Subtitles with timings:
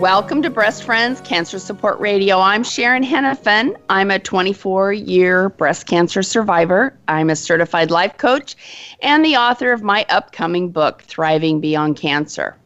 [0.00, 2.40] Welcome to Breast Friends Cancer Support Radio.
[2.40, 3.76] I'm Sharon Henifin.
[3.90, 6.98] I'm a 24 year breast cancer survivor.
[7.06, 8.56] I'm a certified life coach
[9.02, 12.56] and the author of my upcoming book, Thriving Beyond Cancer.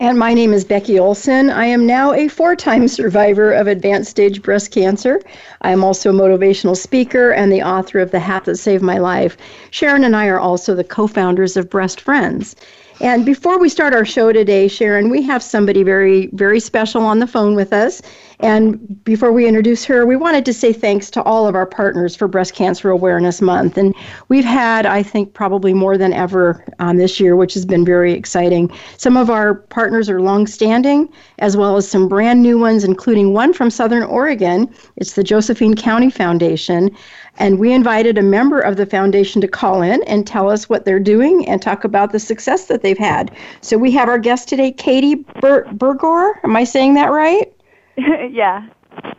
[0.00, 1.50] And my name is Becky Olson.
[1.50, 5.20] I am now a four time survivor of advanced stage breast cancer.
[5.60, 8.96] I am also a motivational speaker and the author of The Hat That Saved My
[8.96, 9.36] Life.
[9.70, 12.56] Sharon and I are also the co founders of Breast Friends.
[13.00, 17.18] And before we start our show today, Sharon, we have somebody very, very special on
[17.18, 18.02] the phone with us.
[18.40, 22.16] And before we introduce her, we wanted to say thanks to all of our partners
[22.16, 23.76] for Breast Cancer Awareness Month.
[23.76, 23.94] And
[24.28, 28.14] we've had, I think, probably more than ever um, this year, which has been very
[28.14, 28.72] exciting.
[28.96, 33.52] Some of our partners are longstanding, as well as some brand new ones, including one
[33.52, 34.74] from Southern Oregon.
[34.96, 36.90] It's the Josephine County Foundation.
[37.36, 40.86] And we invited a member of the foundation to call in and tell us what
[40.86, 43.30] they're doing and talk about the success that they've had.
[43.60, 46.32] So we have our guest today, Katie Ber- Burgor.
[46.42, 47.52] Am I saying that right?
[48.30, 48.66] yeah.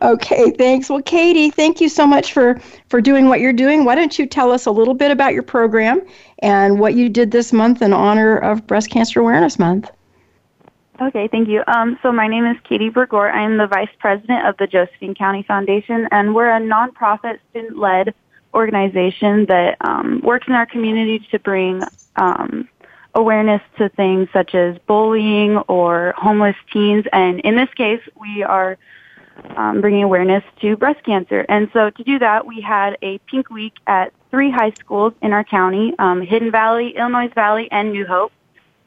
[0.02, 0.90] Okay, thanks.
[0.90, 3.84] Well, Katie, thank you so much for for doing what you're doing.
[3.84, 6.02] Why don't you tell us a little bit about your program
[6.40, 9.90] and what you did this month in honor of Breast Cancer Awareness Month?
[11.00, 11.62] Okay, thank you.
[11.66, 13.32] Um, so my name is Katie Bergor.
[13.32, 18.14] I am the vice president of the Josephine County Foundation, and we're a nonprofit student-led
[18.54, 21.82] organization that um, works in our community to bring
[22.16, 22.68] um,
[23.14, 27.04] awareness to things such as bullying or homeless teens.
[27.12, 28.78] And in this case, we are
[29.56, 31.44] um, bringing awareness to breast cancer.
[31.48, 35.32] And so to do that, we had a pink week at three high schools in
[35.32, 38.32] our county, um, Hidden Valley, Illinois Valley, and New Hope.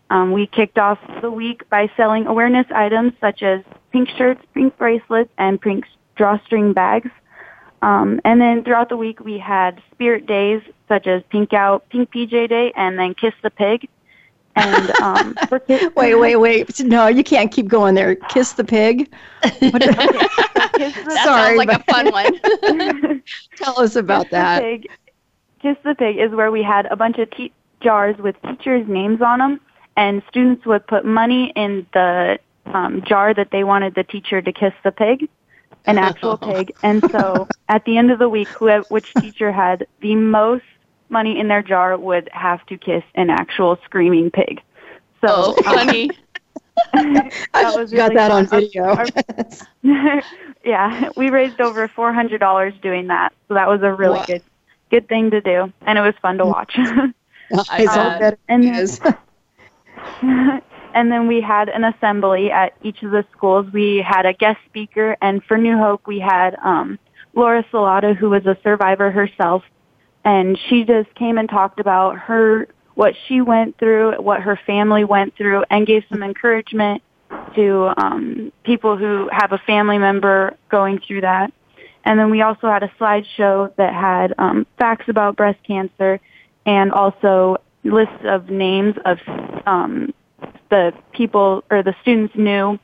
[0.10, 3.62] Um, we kicked off the week by selling awareness items such as
[3.92, 5.86] pink shirts, pink bracelets, and pink
[6.16, 7.10] drawstring bags.
[7.82, 12.12] Um, and then throughout the week, we had spirit days such as Pink Out, Pink
[12.12, 13.88] PJ Day, and then Kiss the Pig.
[14.56, 15.36] And um,
[15.96, 16.80] wait, wait, wait!
[16.80, 18.16] No, you can't keep going there.
[18.16, 19.14] Kiss the pig.
[19.46, 21.82] okay, so that Sorry, sounds like but...
[21.82, 23.24] a fun one.
[23.58, 24.60] Tell us about Kiss that.
[24.62, 24.88] The pig.
[25.62, 27.52] Kiss the Pig is where we had a bunch of te-
[27.82, 29.60] jars with teachers' names on them,
[29.98, 32.38] and students would put money in the
[32.68, 35.28] um, jar that they wanted the teacher to kiss the pig,
[35.86, 36.72] an actual pig.
[36.84, 40.64] And so at the end of the week, who, which teacher had the most
[41.10, 44.62] money in their jar would have to kiss an actual screaming pig.
[45.22, 46.10] So oh, funny.
[46.98, 47.18] Um,
[47.54, 48.44] I was really got that fun.
[48.44, 48.84] on video.
[48.84, 50.22] Our,
[50.66, 54.26] yeah, we raised over four hundred dollars doing that, so that was a really wow.
[54.26, 54.44] good
[54.92, 56.74] good thing to do, and it was fun to watch.
[57.70, 58.66] I uh, and,
[60.94, 63.68] and then we had an assembly at each of the schools.
[63.72, 66.98] We had a guest speaker, and for New Hope, we had um,
[67.36, 69.64] Laura Salata, who was a survivor herself,
[70.26, 75.04] and she just came and talked about her what she went through, what her family
[75.04, 77.04] went through, and gave some encouragement
[77.56, 81.54] to um, people who have a family member going through that.
[82.06, 86.20] And then we also had a slideshow that had um, facts about breast cancer
[86.66, 89.18] and also lists of names of
[89.66, 90.14] um,
[90.70, 92.80] the people or the students knew,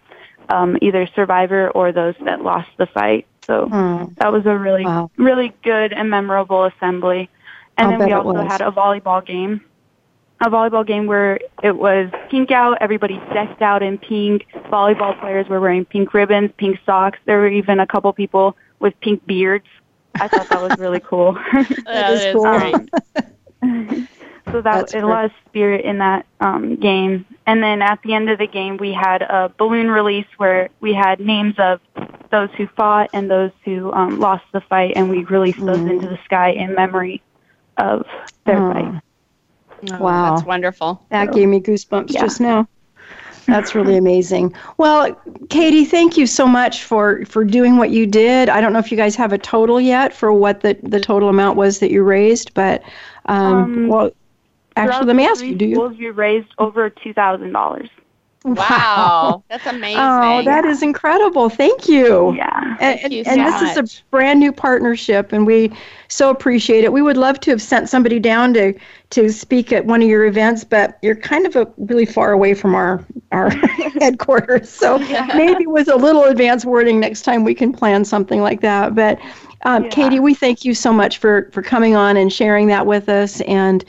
[0.50, 3.26] um, either survivor or those that lost the fight.
[3.46, 4.16] So mm.
[4.18, 5.10] that was a really, wow.
[5.18, 7.30] really good and memorable assembly.
[7.78, 9.62] And I'll then we also had a volleyball game.
[10.44, 14.48] A volleyball game where it was pink out, everybody decked out in pink.
[14.72, 17.20] Volleyball players were wearing pink ribbons, pink socks.
[17.26, 19.68] There were even a couple people with pink beards.
[20.16, 21.34] I thought that was really cool.
[21.86, 24.08] that is cool.
[24.52, 27.26] So that That's a lot of spirit in that um, game.
[27.46, 30.94] And then at the end of the game, we had a balloon release where we
[30.94, 31.80] had names of
[32.32, 35.68] those who fought and those who um, lost the fight, and we released mm.
[35.68, 37.22] those into the sky in memory
[37.78, 38.06] of
[38.46, 38.74] their oh.
[38.74, 39.02] fight.
[39.92, 41.04] Oh, wow, that's wonderful.
[41.10, 42.22] That so, gave me goosebumps yeah.
[42.22, 42.68] just now.
[43.48, 44.56] That's really amazing.
[44.78, 45.20] Well,
[45.50, 48.50] Katie, thank you so much for for doing what you did.
[48.50, 51.28] I don't know if you guys have a total yet for what the the total
[51.28, 52.84] amount was that you raised, but
[53.26, 54.12] um, um well,
[54.76, 55.76] Actually, let me ask you: Do you?
[55.76, 57.90] Schools, you raised over two thousand dollars.
[58.44, 60.00] Wow, that's amazing.
[60.00, 61.48] Oh, that is incredible.
[61.50, 62.34] Thank you.
[62.34, 62.78] Yeah.
[62.80, 65.72] And, Thank you and, and so this is a brand new partnership, and we
[66.08, 66.92] so appreciate it.
[66.92, 68.74] We would love to have sent somebody down to
[69.12, 72.56] to speak at one of your events, but you're kind of a, really far away
[72.56, 73.50] from our our
[74.00, 74.70] headquarters.
[74.70, 74.98] So
[75.36, 78.96] maybe with a little advance wording next time we can plan something like that.
[78.96, 79.20] But
[79.64, 79.90] um, Yeah.
[79.90, 83.42] Katie, we thank you so much for for coming on and sharing that with us,
[83.42, 83.86] and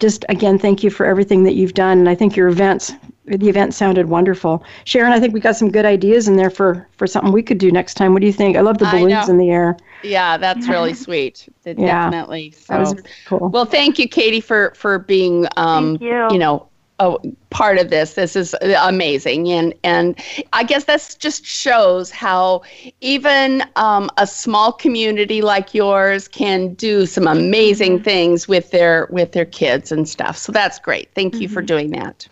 [0.00, 1.98] just again thank you for everything that you've done.
[1.98, 2.92] And I think your events.
[3.26, 5.12] The event sounded wonderful, Sharon.
[5.12, 7.70] I think we got some good ideas in there for for something we could do
[7.70, 8.12] next time.
[8.12, 8.56] What do you think?
[8.56, 9.76] I love the balloons in the air.
[10.02, 11.48] Yeah, that's really sweet.
[11.64, 11.74] Yeah.
[11.74, 12.54] Definitely.
[12.68, 12.94] That was
[13.26, 13.50] cool.
[13.50, 16.38] well, thank you, Katie, for for being um, Thank you.
[16.38, 16.69] know,
[17.00, 17.16] a
[17.50, 18.14] part of this.
[18.14, 20.16] This is amazing, and and
[20.52, 22.62] I guess that's just shows how
[23.00, 28.04] even um, a small community like yours can do some amazing Mm-hmm.
[28.04, 30.36] things with their with their kids and stuff.
[30.38, 31.10] So that's great.
[31.14, 31.54] Thank you Mm-hmm.
[31.54, 32.28] for doing that.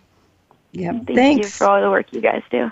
[0.73, 0.97] Yep.
[1.07, 2.69] Thank you for all the work you guys do.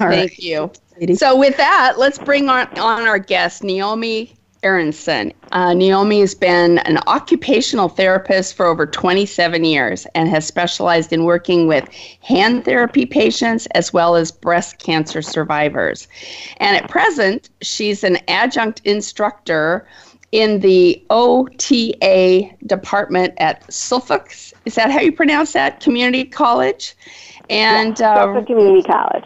[0.00, 0.30] All right.
[0.30, 0.70] Thank you.
[1.14, 5.32] So with that, let's bring on, on our guest, Naomi Aronson.
[5.52, 11.24] Uh, Naomi has been an occupational therapist for over 27 years and has specialized in
[11.24, 11.88] working with
[12.22, 16.08] hand therapy patients as well as breast cancer survivors.
[16.58, 19.86] And at present, she's an adjunct instructor
[20.32, 24.32] in the OTA department at Suffolk.
[24.64, 25.80] Is that how you pronounce that?
[25.80, 26.94] Community College?
[27.48, 29.24] And uh, Suffolk Community College.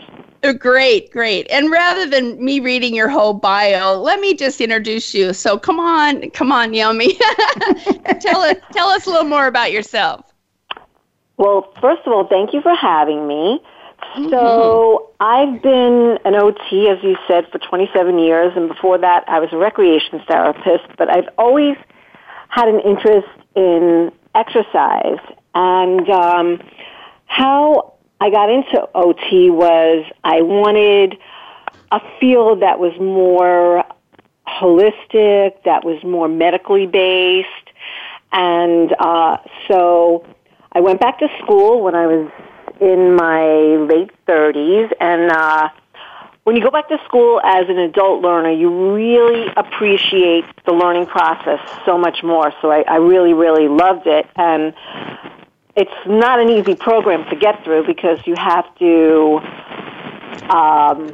[0.53, 1.47] Great, great.
[1.51, 5.33] And rather than me reading your whole bio, let me just introduce you.
[5.33, 7.15] So come on, come on, Naomi.
[8.21, 10.35] tell us tell us a little more about yourself.
[11.39, 13.63] Well, first of all, thank you for having me.
[14.29, 19.41] So I've been an OT, as you said, for 27 years, and before that, I
[19.41, 20.85] was a recreation therapist.
[20.99, 21.77] But I've always
[22.49, 23.27] had an interest
[23.57, 25.19] in exercise,
[25.55, 26.61] and um,
[27.27, 27.94] how
[28.25, 31.19] I got into OT was I wanted
[31.93, 33.85] a field that was more
[34.49, 37.49] holistic, that was more medically based,
[38.33, 39.37] and uh,
[39.69, 40.25] so
[40.73, 42.33] I went back to school when I was
[42.81, 43.45] in my
[43.93, 45.69] late 30s, and uh,
[46.45, 51.05] when you go back to school as an adult learner, you really appreciate the learning
[51.05, 52.55] process so much more.
[52.63, 54.73] So I, I really, really loved it, and
[55.77, 59.41] it's not an easy program to get through because you have to
[60.51, 61.09] um,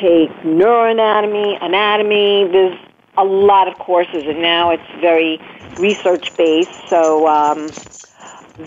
[0.00, 2.48] take neuroanatomy, anatomy.
[2.50, 2.78] There's
[3.16, 5.40] a lot of courses, and now it's very
[5.78, 6.70] research based.
[6.88, 7.70] So um,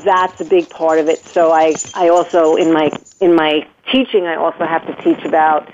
[0.03, 1.25] that's a big part of it.
[1.33, 5.73] So I, I also in my in my teaching, I also have to teach about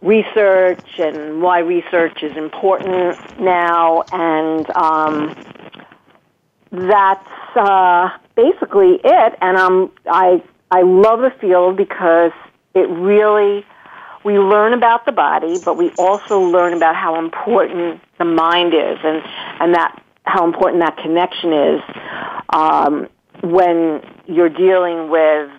[0.00, 5.36] research and why research is important now, and um,
[6.72, 9.38] that's uh, basically it.
[9.40, 12.32] And um, I I love the field because
[12.74, 13.64] it really
[14.24, 18.98] we learn about the body, but we also learn about how important the mind is,
[19.04, 19.22] and
[19.60, 21.80] and that how important that connection is
[22.50, 23.08] um,
[23.42, 25.50] when you're dealing with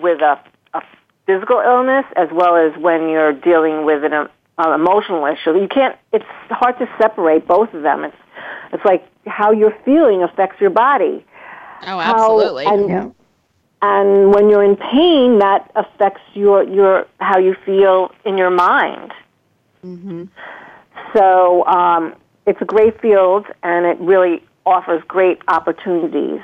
[0.00, 0.40] with a,
[0.74, 0.82] a
[1.26, 5.60] physical illness as well as when you're dealing with an uh, emotional issue.
[5.60, 5.96] You can't.
[6.12, 8.04] It's hard to separate both of them.
[8.04, 8.16] It's
[8.72, 11.24] it's like how you're feeling affects your body.
[11.82, 12.66] Oh, How- absolutely.
[12.66, 13.08] and Yeah.
[13.82, 19.12] and when you're in pain, that affects your your how you feel in your mind.
[19.82, 20.24] hmm
[21.14, 22.14] So um,
[22.46, 26.40] it's a great field, and it really offers great opportunities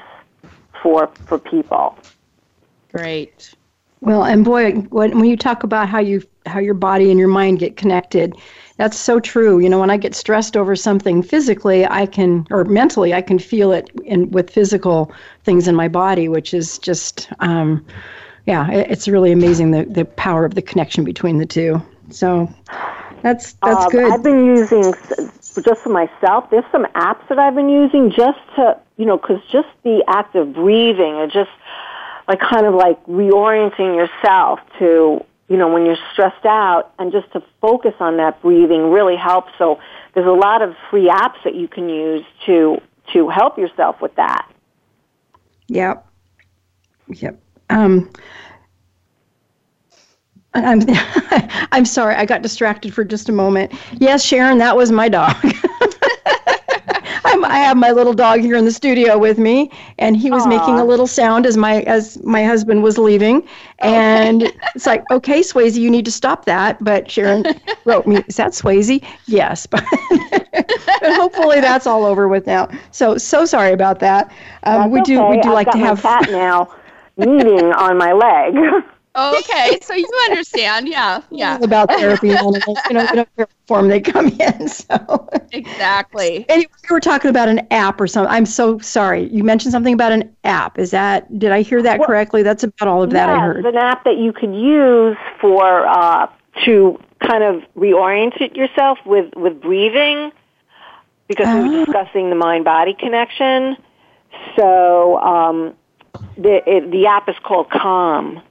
[0.83, 1.97] for for people.
[2.93, 3.55] Great.
[4.05, 7.29] Well, and boy, when, when you talk about how you how your body and your
[7.29, 8.35] mind get connected,
[8.77, 9.59] that's so true.
[9.59, 13.39] You know, when I get stressed over something physically, I can or mentally, I can
[13.39, 15.11] feel it in with physical
[15.45, 17.83] things in my body, which is just, um,
[18.47, 21.81] yeah, it, it's really amazing the the power of the connection between the two.
[22.11, 22.53] So
[23.23, 24.13] that's that's Um, good.
[24.13, 24.93] I've been using
[25.63, 26.51] just for myself.
[26.51, 30.35] There's some apps that I've been using just to you know because just the act
[30.35, 31.49] of breathing and just
[32.29, 37.31] like kind of like reorienting yourself to you know when you're stressed out and just
[37.33, 39.53] to focus on that breathing really helps.
[39.59, 39.79] So
[40.15, 42.81] there's a lot of free apps that you can use to
[43.13, 44.51] to help yourself with that.
[45.69, 46.07] Yep.
[47.09, 47.41] Yep.
[47.71, 48.11] Um,
[50.55, 50.83] I'm
[51.73, 52.15] I'm sorry.
[52.15, 53.73] I got distracted for just a moment.
[53.93, 55.37] Yes, Sharon, that was my dog.
[57.45, 60.79] I'm, have my little dog here in the studio with me, and he was making
[60.79, 63.47] a little sound as my as my husband was leaving,
[63.79, 66.83] and it's like, okay, Swayze, you need to stop that.
[66.83, 67.45] But Sharon
[67.85, 69.05] wrote me, is that Swayze?
[69.27, 72.69] Yes, but, but hopefully that's all over with now.
[72.93, 74.33] So so sorry about that.
[74.65, 75.37] Um, we do okay.
[75.37, 76.75] we do I've like to have cat now
[77.17, 78.85] kneading on my leg.
[79.17, 81.59] Oh, okay, so you understand, yeah, yeah.
[81.63, 84.69] About therapy, you know, whatever form they come in.
[84.75, 86.45] So exactly.
[86.49, 88.33] Anyway, we were talking about an app or something.
[88.33, 89.29] I'm so sorry.
[89.29, 90.79] You mentioned something about an app.
[90.79, 92.43] Is that did I hear that well, correctly?
[92.43, 93.67] That's about all of that yes, I heard.
[93.67, 96.29] an app that you could use for uh,
[96.65, 100.33] to kind of reorient yourself with with breathing,
[101.29, 101.85] because we were ah.
[101.85, 103.77] discussing the mind body connection.
[104.57, 105.75] So um,
[106.37, 108.43] the it, the app is called Calm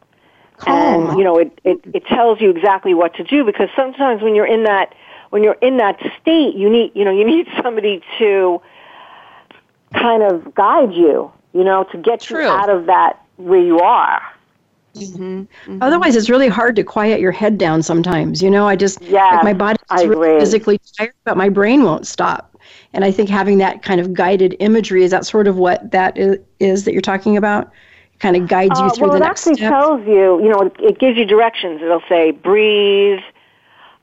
[0.68, 4.36] and you know it, it it tells you exactly what to do because sometimes when
[4.36, 4.94] you're in that
[5.30, 8.62] when you're in that state you need you know you need somebody to
[9.94, 12.44] kind of guide you you know to get True.
[12.44, 14.22] you out of that where you are
[14.96, 15.24] mm-hmm.
[15.24, 15.82] Mm-hmm.
[15.82, 17.82] Otherwise, it's really hard to quiet your head down.
[17.82, 21.50] Sometimes, you know, I just yeah, like my body is really physically tired, but my
[21.50, 22.62] brain won't stop.
[22.94, 26.16] And I think having that kind of guided imagery is that sort of what that
[26.16, 27.72] is, is that you're talking about
[28.24, 29.60] kind of guides you uh, through well, the next step?
[29.60, 31.82] Well, it actually tells you, you know, it, it, gives you directions.
[31.82, 33.20] It'll say breathe.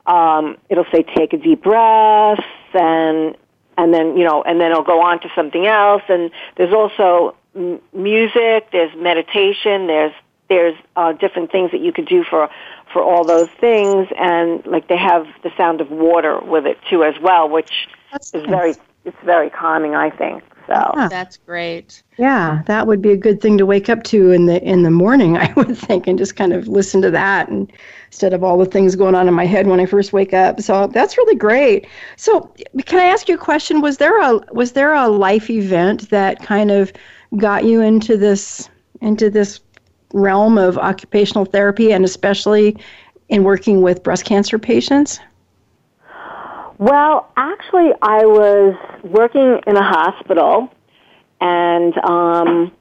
[0.05, 3.35] Um, it'll say take a deep breath, and
[3.77, 6.03] and then you know, and then it'll go on to something else.
[6.07, 8.67] And there's also m- music.
[8.71, 9.87] There's meditation.
[9.87, 10.13] There's
[10.49, 12.49] there's uh, different things that you could do for
[12.93, 17.03] for all those things, and like they have the sound of water with it too
[17.03, 18.49] as well, which That's is nice.
[18.49, 20.43] very it's very calming, I think.
[20.71, 21.07] So yeah.
[21.09, 22.01] that's great.
[22.17, 24.91] Yeah, that would be a good thing to wake up to in the in the
[24.91, 27.71] morning, I would think, and just kind of listen to that and
[28.07, 30.61] instead of all the things going on in my head when I first wake up.
[30.61, 31.87] So that's really great.
[32.15, 32.53] So
[32.85, 33.81] can I ask you a question?
[33.81, 36.93] Was there a was there a life event that kind of
[37.35, 38.69] got you into this
[39.01, 39.59] into this
[40.13, 42.77] realm of occupational therapy and especially
[43.27, 45.19] in working with breast cancer patients?
[46.81, 50.67] Well, actually, I was working in a hospital,
[51.39, 52.71] and um,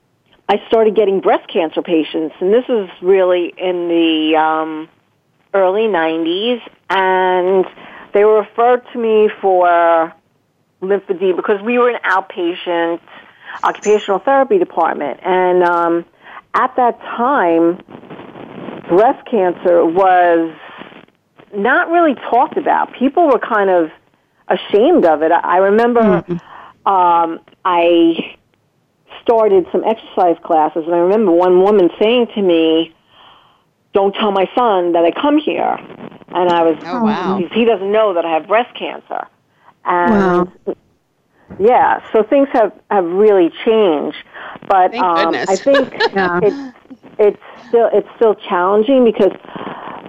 [0.49, 4.89] I started getting breast cancer patients, and this was really in the um,
[5.53, 7.67] early '90s, and
[8.15, 10.15] they were referred to me for
[10.81, 13.01] lymphedema because we were an outpatient
[13.63, 16.07] occupational therapy department, and um,
[16.55, 17.77] at that time,
[18.89, 20.57] breast cancer was
[21.55, 22.93] not really talked about.
[22.95, 23.91] People were kind of
[24.49, 25.33] ashamed of it.
[25.33, 26.89] I remember mm-hmm.
[26.89, 28.37] um, I
[29.23, 32.95] started some exercise classes, and I remember one woman saying to me,
[33.93, 35.79] "Don't tell my son that I come here."
[36.33, 37.41] And I was, oh, wow.
[37.53, 39.27] he doesn't know that I have breast cancer.
[39.85, 40.77] And wow.
[41.59, 44.19] yeah, so things have have really changed.
[44.69, 46.39] But um, I think yeah.
[46.43, 46.77] it's
[47.19, 49.33] it's still it's still challenging because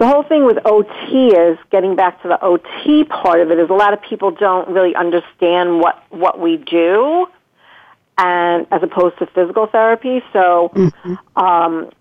[0.01, 3.69] the whole thing with OT is getting back to the OT part of it is
[3.69, 7.27] a lot of people don't really understand what what we do,
[8.17, 10.23] and as opposed to physical therapy.
[10.33, 11.13] So, mm-hmm.
[11.35, 11.91] um,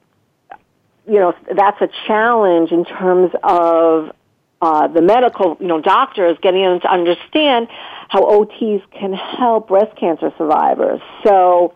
[1.06, 4.16] you know, that's a challenge in terms of
[4.62, 7.68] uh, the medical, you know, doctors getting them to understand
[8.08, 11.02] how OTs can help breast cancer survivors.
[11.22, 11.74] So,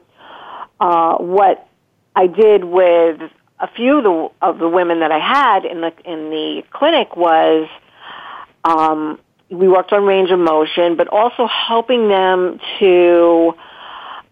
[0.80, 1.68] uh, what
[2.16, 3.20] I did with
[3.64, 7.16] a few of the, of the women that I had in the in the clinic
[7.16, 7.66] was
[8.62, 9.18] um,
[9.48, 13.54] we worked on range of motion, but also helping them to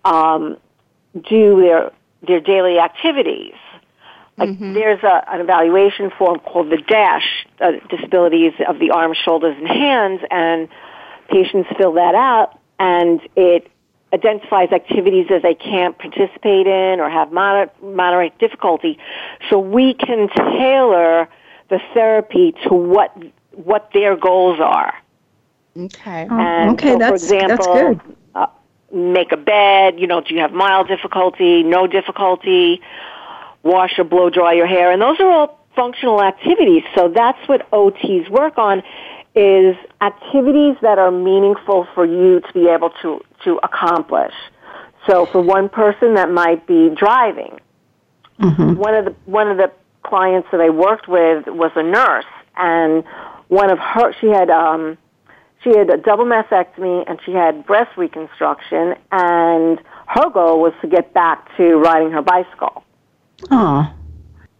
[0.04, 0.58] um,
[1.14, 1.92] do their
[2.26, 3.54] their daily activities.
[4.36, 4.74] Like mm-hmm.
[4.74, 9.66] there's a, an evaluation form called the DASH, uh, disabilities of the arms, shoulders, and
[9.66, 10.68] hands, and
[11.30, 13.70] patients fill that out, and it
[14.12, 18.98] identifies activities that they can't participate in or have moderate, moderate difficulty.
[19.48, 21.28] So we can tailor
[21.70, 23.16] the therapy to what
[23.52, 24.94] what their goals are.
[25.76, 26.26] Okay.
[26.30, 28.16] Oh, and okay, so, that's, for example, that's good.
[28.34, 28.46] Uh,
[28.92, 29.98] make a bed.
[29.98, 32.80] You know, do you have mild difficulty, no difficulty?
[33.62, 36.82] Wash or blow dry your hair, and those are all functional activities.
[36.96, 38.82] So that's what OTs work on
[39.34, 44.34] is activities that are meaningful for you to be able to, to accomplish.
[45.08, 47.58] So for one person that might be driving.
[48.38, 48.74] Mm-hmm.
[48.74, 49.70] One of the one of the
[50.02, 52.24] clients that I worked with was a nurse
[52.56, 53.04] and
[53.48, 54.98] one of her she had um
[55.62, 60.88] she had a double mastectomy and she had breast reconstruction and her goal was to
[60.88, 62.82] get back to riding her bicycle.
[63.50, 63.92] Oh.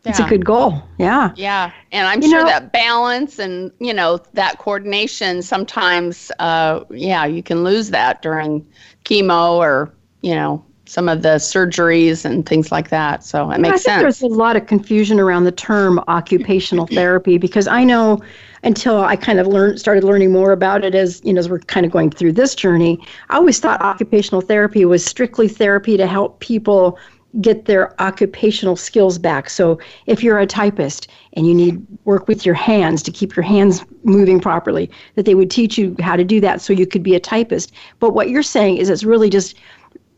[0.04, 0.82] It's a good goal.
[0.99, 1.30] Yeah.
[1.37, 1.71] Yeah.
[1.92, 7.25] And I'm you sure know, that balance and, you know, that coordination sometimes, uh, yeah,
[7.25, 8.66] you can lose that during
[9.04, 13.25] chemo or, you know, some of the surgeries and things like that.
[13.25, 14.02] So it makes I sense.
[14.02, 18.21] There's a lot of confusion around the term occupational therapy because I know
[18.64, 21.61] until I kind of learned started learning more about it as you know as we're
[21.61, 26.06] kind of going through this journey, I always thought occupational therapy was strictly therapy to
[26.06, 26.99] help people
[27.41, 29.49] get their occupational skills back.
[29.49, 33.43] So if you're a typist and you need work with your hands to keep your
[33.43, 37.03] hands moving properly, that they would teach you how to do that so you could
[37.03, 37.73] be a typist.
[38.01, 39.57] But what you're saying is it's really just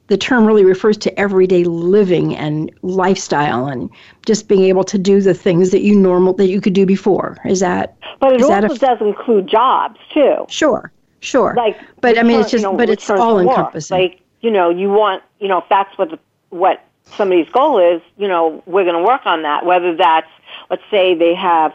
[0.08, 3.88] the term really refers to everyday living and lifestyle and
[4.26, 7.38] just being able to do the things that you normal that you could do before.
[7.46, 10.44] Is that But it also does include jobs too.
[10.48, 10.92] Sure.
[11.20, 11.54] Sure.
[11.56, 13.98] Like but return, I mean it's just you know, but it's all encompassing.
[13.98, 16.18] Like, you know, you want, you know, if that's what the,
[16.50, 19.64] what somebody's goal is, you know, we're going to work on that.
[19.64, 20.30] Whether that's,
[20.70, 21.72] let's say they have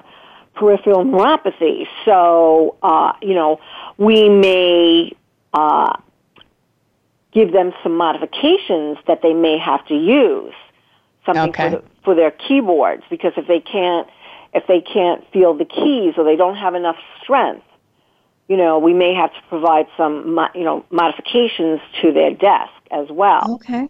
[0.56, 3.60] peripheral neuropathy, so uh, you know,
[3.98, 5.16] we may
[5.54, 5.96] uh,
[7.32, 10.54] give them some modifications that they may have to use,
[11.26, 11.70] something Okay.
[11.70, 14.08] for, the, for their keyboards, because if they can't,
[14.54, 17.64] if they can't feel the keys or they don't have enough strength,
[18.48, 23.08] you know, we may have to provide some, you know, modifications to their desk as
[23.12, 23.54] well.
[23.56, 23.88] okay.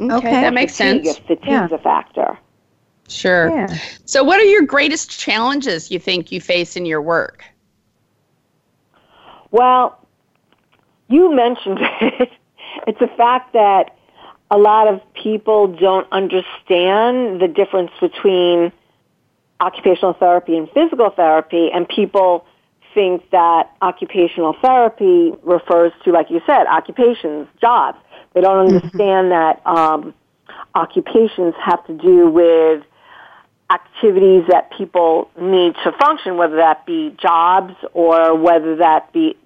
[0.00, 0.30] Okay, Okay.
[0.30, 1.18] that makes Fatigue, sense.
[1.18, 1.74] If fatigue's Yeah.
[1.76, 2.38] a factor.
[3.08, 3.50] Sure.
[3.50, 3.76] Yeah.
[4.06, 7.44] So, what are your greatest challenges you think you face in your work?
[9.50, 9.98] Well,
[11.08, 12.30] you mentioned it.
[12.86, 13.94] It's a fact that
[14.50, 18.72] a lot of people don't understand the difference between
[19.60, 22.44] occupational therapy and physical therapy, and people
[22.94, 27.98] think that occupational therapy refers to, like you said, occupations, jobs.
[28.34, 30.12] They don't understand that um,
[30.74, 32.82] occupations have to do with
[33.72, 39.36] activities that people need to function, whether that be jobs or whether that be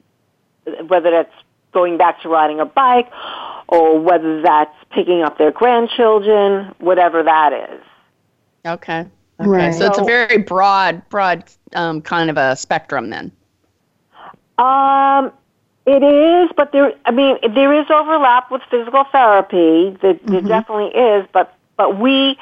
[0.86, 1.32] whether that's
[1.72, 3.10] going back to riding a bike
[3.68, 7.82] or whether that's picking up their grandchildren, whatever that is.
[8.66, 9.06] Okay.
[9.40, 9.48] Okay.
[9.48, 9.74] Right.
[9.74, 13.30] So, it's a very broad, broad um, kind of a spectrum then.
[14.58, 15.32] Um,
[15.88, 16.92] it is, but there.
[17.06, 19.96] I mean, there is overlap with physical therapy.
[20.02, 22.36] There, there definitely is, but but we,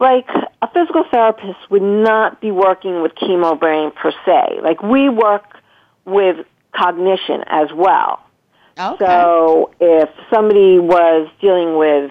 [0.00, 0.26] like
[0.60, 4.60] a physical therapist, would not be working with chemo brain per se.
[4.60, 5.44] Like we work
[6.04, 8.20] with cognition as well.
[8.76, 9.04] Okay.
[9.06, 12.10] So if somebody was dealing with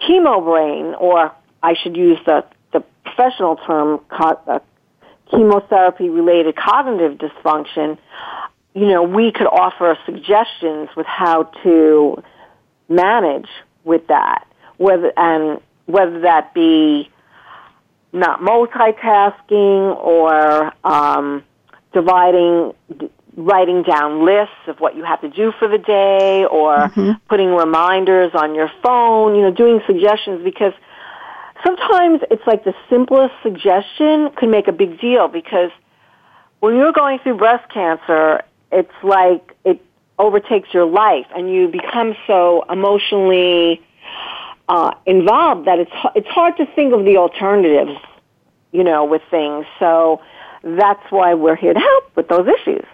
[0.00, 4.58] chemo brain, or I should use the, the professional term, co- uh,
[5.30, 7.98] chemotherapy related cognitive dysfunction,
[8.76, 12.22] you know, we could offer suggestions with how to
[12.90, 13.48] manage
[13.84, 14.46] with that,
[14.76, 17.10] whether, and whether that be
[18.12, 21.42] not multitasking or um,
[21.94, 26.92] dividing, d- writing down lists of what you have to do for the day or
[27.30, 30.74] putting reminders on your phone, you know, doing suggestions because
[31.64, 35.70] sometimes it's like the simplest suggestion could make a big deal because
[36.60, 39.80] when you're going through breast cancer, it's like it
[40.18, 43.82] overtakes your life and you become so emotionally
[44.68, 47.98] uh, involved that it's it's hard to think of the alternatives,
[48.72, 49.66] you know, with things.
[49.78, 50.20] So
[50.62, 52.84] that's why we're here to help with those issues.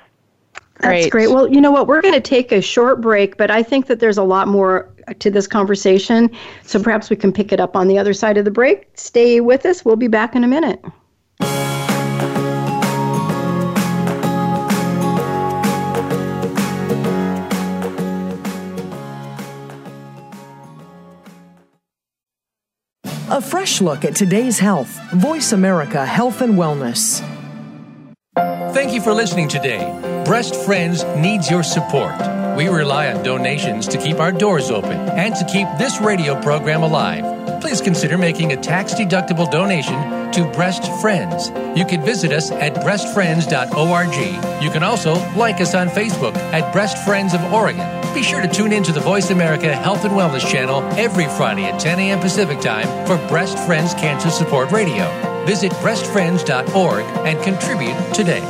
[0.80, 1.28] That's great.
[1.28, 1.86] Well, you know what?
[1.86, 4.88] We're going to take a short break, but I think that there's a lot more
[5.20, 6.30] to this conversation.
[6.62, 8.88] So perhaps we can pick it up on the other side of the break.
[8.94, 9.84] Stay with us.
[9.84, 10.84] We'll be back in a minute.
[23.32, 25.00] A fresh look at today's health.
[25.12, 27.26] Voice America Health and Wellness.
[28.74, 29.80] Thank you for listening today.
[30.26, 32.12] Breast Friends needs your support.
[32.58, 36.82] We rely on donations to keep our doors open and to keep this radio program
[36.82, 37.62] alive.
[37.62, 41.48] Please consider making a tax deductible donation to Breast Friends.
[41.74, 44.62] You can visit us at breastfriends.org.
[44.62, 48.01] You can also like us on Facebook at Breast Friends of Oregon.
[48.14, 51.64] Be sure to tune in to the Voice America Health and Wellness channel every Friday
[51.64, 52.20] at 10 a.m.
[52.20, 55.06] Pacific Time for Breast Friends Cancer Support Radio.
[55.46, 58.40] Visit breastfriends.org and contribute today.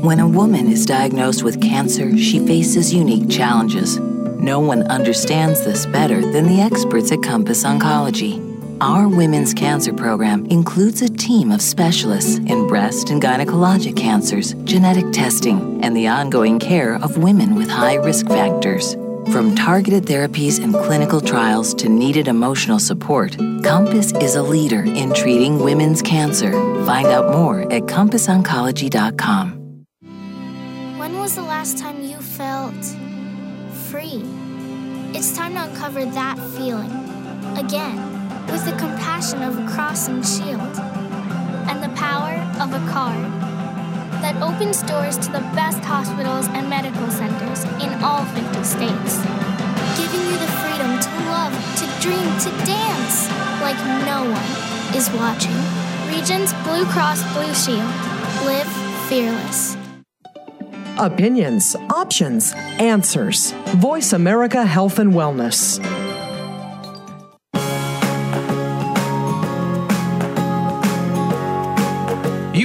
[0.00, 3.98] When a woman is diagnosed with cancer, she faces unique challenges.
[3.98, 8.45] No one understands this better than the experts at Compass Oncology.
[8.82, 15.12] Our women's cancer program includes a team of specialists in breast and gynecologic cancers, genetic
[15.12, 18.92] testing, and the ongoing care of women with high risk factors.
[19.32, 25.14] From targeted therapies and clinical trials to needed emotional support, Compass is a leader in
[25.14, 26.52] treating women's cancer.
[26.84, 29.86] Find out more at CompassOncology.com.
[30.98, 32.84] When was the last time you felt
[33.88, 34.22] free?
[35.14, 36.92] It's time to uncover that feeling
[37.56, 38.15] again
[38.50, 40.60] with the compassion of a cross and shield
[41.68, 43.30] and the power of a card
[44.22, 49.18] that opens doors to the best hospitals and medical centers in all 50 states,
[49.98, 53.28] giving you the freedom to love, to dream, to dance
[53.60, 55.56] like no one is watching.
[56.08, 57.90] Regence Blue Cross Blue Shield.
[58.46, 58.68] Live
[59.08, 59.76] fearless.
[60.98, 63.52] Opinions, options, answers.
[63.76, 65.78] Voice America Health and Wellness.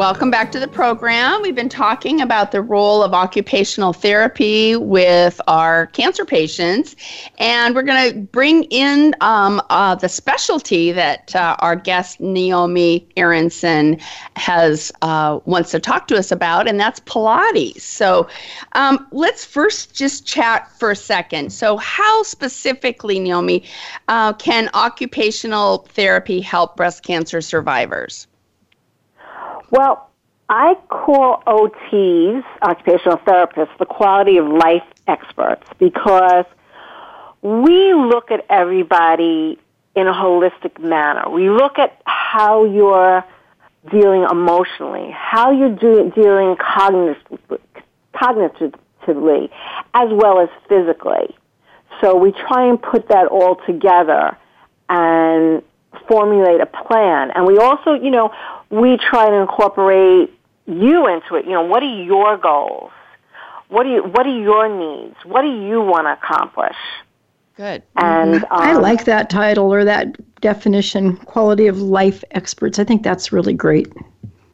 [0.00, 1.42] Welcome back to the program.
[1.42, 6.96] We've been talking about the role of occupational therapy with our cancer patients,
[7.38, 13.06] and we're going to bring in um, uh, the specialty that uh, our guest Naomi
[13.18, 13.98] Aronson
[14.36, 17.82] has uh, wants to talk to us about, and that's Pilates.
[17.82, 18.26] So,
[18.72, 21.52] um, let's first just chat for a second.
[21.52, 23.64] So, how specifically, Naomi,
[24.08, 28.26] uh, can occupational therapy help breast cancer survivors?
[29.70, 30.10] Well,
[30.48, 36.44] I call OTs, occupational therapists, the quality of life experts because
[37.42, 39.58] we look at everybody
[39.94, 41.30] in a holistic manner.
[41.30, 43.24] We look at how you're
[43.90, 47.60] dealing emotionally, how you're do, dealing cognitively,
[48.14, 49.50] cognitively,
[49.94, 51.36] as well as physically.
[52.00, 54.36] So we try and put that all together
[54.88, 55.62] and
[56.08, 57.30] formulate a plan.
[57.34, 58.32] And we also, you know,
[58.70, 60.32] we try to incorporate
[60.66, 61.44] you into it.
[61.44, 62.90] You know, what are your goals?
[63.68, 65.16] What are you, what are your needs?
[65.24, 66.76] What do you want to accomplish?
[67.56, 67.82] Good.
[67.96, 72.78] And um, I like that title or that definition, quality of life experts.
[72.78, 73.92] I think that's really great.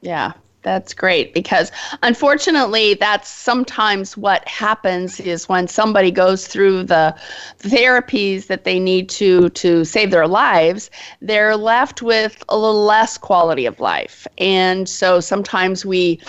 [0.00, 0.32] Yeah,
[0.66, 1.70] that's great because
[2.02, 7.14] unfortunately that's sometimes what happens is when somebody goes through the
[7.60, 10.90] therapies that they need to to save their lives
[11.22, 16.20] they're left with a little less quality of life and so sometimes we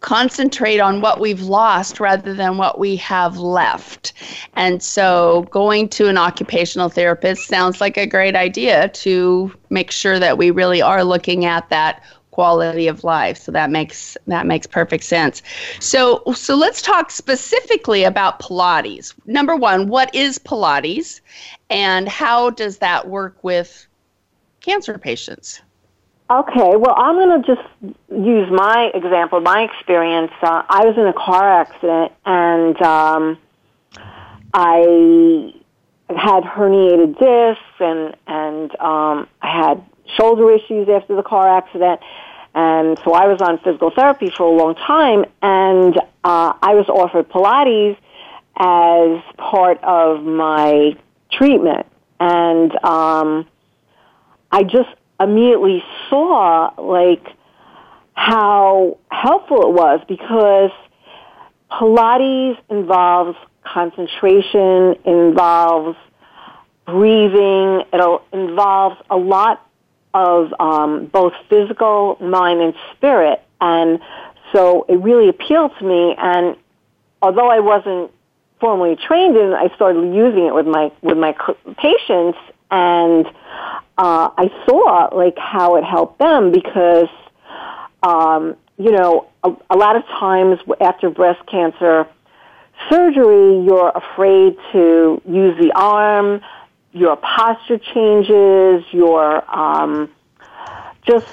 [0.00, 4.14] concentrate on what we've lost rather than what we have left.
[4.56, 10.18] And so going to an occupational therapist sounds like a great idea to make sure
[10.18, 12.02] that we really are looking at that
[12.34, 13.38] quality of life.
[13.38, 15.40] So that makes that makes perfect sense.
[15.78, 19.14] So so let's talk specifically about Pilates.
[19.26, 21.20] Number 1, what is Pilates
[21.70, 23.86] and how does that work with
[24.60, 25.62] cancer patients?
[26.28, 27.68] Okay, well, I'm going to just
[28.10, 30.32] use my example, my experience.
[30.42, 33.38] Uh, I was in a car accident and um,
[34.54, 35.54] I
[36.08, 39.84] had herniated discs and and um, I had
[40.16, 42.00] shoulder issues after the car accident.
[42.54, 46.88] And so I was on physical therapy for a long time, and uh, I was
[46.88, 47.96] offered Pilates
[48.56, 50.96] as part of my
[51.32, 51.86] treatment.
[52.20, 53.46] And um,
[54.52, 54.88] I just
[55.18, 57.26] immediately saw like
[58.14, 60.70] how helpful it was because
[61.70, 65.98] Pilates involves concentration, involves
[66.86, 69.66] breathing, it involves a lot
[70.14, 73.42] of um, both physical, mind, and spirit.
[73.60, 73.98] And
[74.52, 76.14] so it really appealed to me.
[76.16, 76.56] And
[77.20, 78.12] although I wasn't
[78.60, 81.34] formally trained in it, I started using it with my with my
[81.76, 82.38] patients,
[82.70, 83.26] and
[83.98, 87.08] uh, I saw like how it helped them because,
[88.02, 92.06] um, you know, a, a lot of times after breast cancer
[92.90, 96.40] surgery, you're afraid to use the arm
[96.94, 100.08] your posture changes, your um,
[101.06, 101.26] just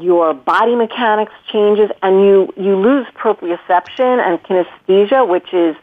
[0.00, 5.76] your body mechanics changes, and you you lose proprioception and kinesthesia, which is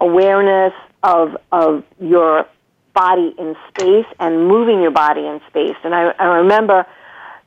[0.00, 2.46] awareness of of your
[2.92, 5.76] body in space and moving your body in space.
[5.82, 6.86] And I, I remember,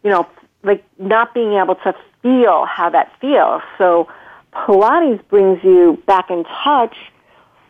[0.04, 0.28] you know,
[0.64, 3.62] like not being able to feel how that feels.
[3.78, 4.10] So
[4.54, 6.96] Pilates brings you back in touch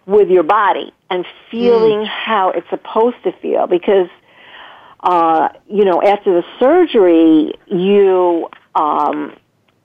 [0.07, 2.07] with your body and feeling mm.
[2.07, 4.09] how it's supposed to feel because
[5.01, 9.35] uh, you know after the surgery you um,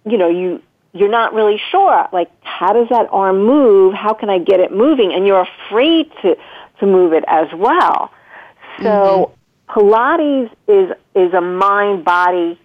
[0.04, 4.28] you know you you're not really sure like how does that arm move how can
[4.28, 6.37] i get it moving and you're afraid to
[6.78, 8.11] to move it as well
[8.78, 9.32] so
[9.68, 9.80] mm-hmm.
[9.80, 12.58] pilates is is a mind body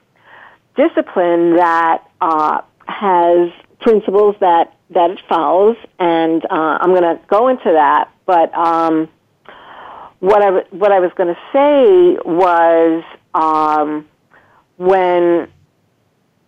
[0.76, 7.48] discipline that uh, has principles that that it follows, and uh, I'm going to go
[7.50, 8.10] into that.
[8.26, 9.10] But um,
[10.20, 14.08] what I what I was going to say was um,
[14.78, 15.50] when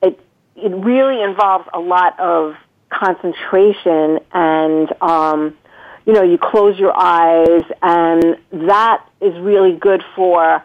[0.01, 0.19] it
[0.55, 2.55] it really involves a lot of
[2.89, 5.57] concentration and um,
[6.05, 10.63] you know you close your eyes and that is really good for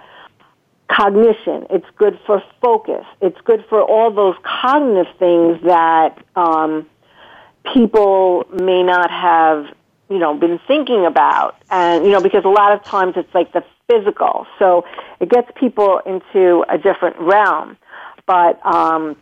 [0.88, 6.86] cognition it's good for focus it's good for all those cognitive things that um,
[7.72, 9.66] people may not have
[10.08, 11.56] you know been thinking about.
[11.70, 14.46] And you know because a lot of times it's like the physical.
[14.58, 14.84] So
[15.20, 17.76] it gets people into a different realm.
[18.26, 19.16] But um,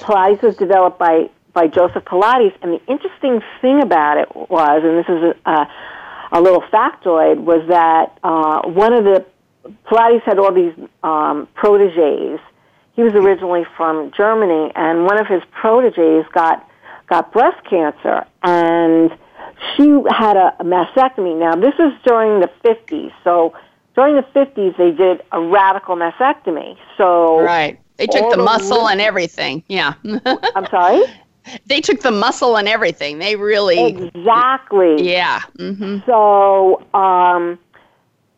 [0.00, 4.98] Pilates was developed by by Joseph Pilates, and the interesting thing about it was, and
[4.98, 5.68] this is a,
[6.32, 9.26] a little factoid, was that uh, one of the
[9.86, 12.38] Pilates had all these um, proteges.
[12.94, 16.68] He was originally from Germany, and one of his proteges got
[17.10, 19.10] got breast cancer, and
[19.76, 21.38] she had a, mastectomy.
[21.38, 23.52] Now, this is during the 50s, so
[23.94, 26.76] during the 50s they did a radical mastectomy.
[26.96, 29.62] So right, they took the, the muscle and everything.
[29.68, 29.94] Yeah.
[30.24, 31.02] I'm sorry.
[31.66, 33.18] They took the muscle and everything.
[33.18, 35.10] They really exactly.
[35.10, 35.40] Yeah.
[35.58, 35.98] Mm-hmm.
[36.06, 37.58] So um,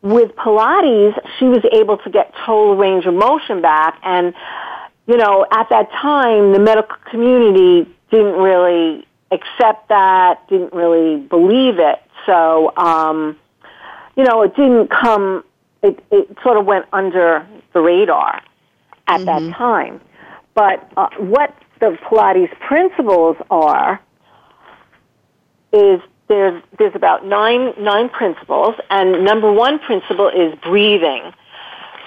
[0.01, 4.33] with Pilates, she was able to get total range of motion back, and
[5.05, 11.79] you know, at that time, the medical community didn't really accept that, didn't really believe
[11.79, 11.99] it.
[12.27, 13.35] So, um,
[14.15, 15.43] you know, it didn't come.
[15.81, 18.41] It it sort of went under the radar
[19.07, 19.25] at mm-hmm.
[19.25, 19.99] that time.
[20.53, 23.99] But uh, what the Pilates principles are
[25.73, 31.33] is there's there's about nine nine principles, and number one principle is breathing.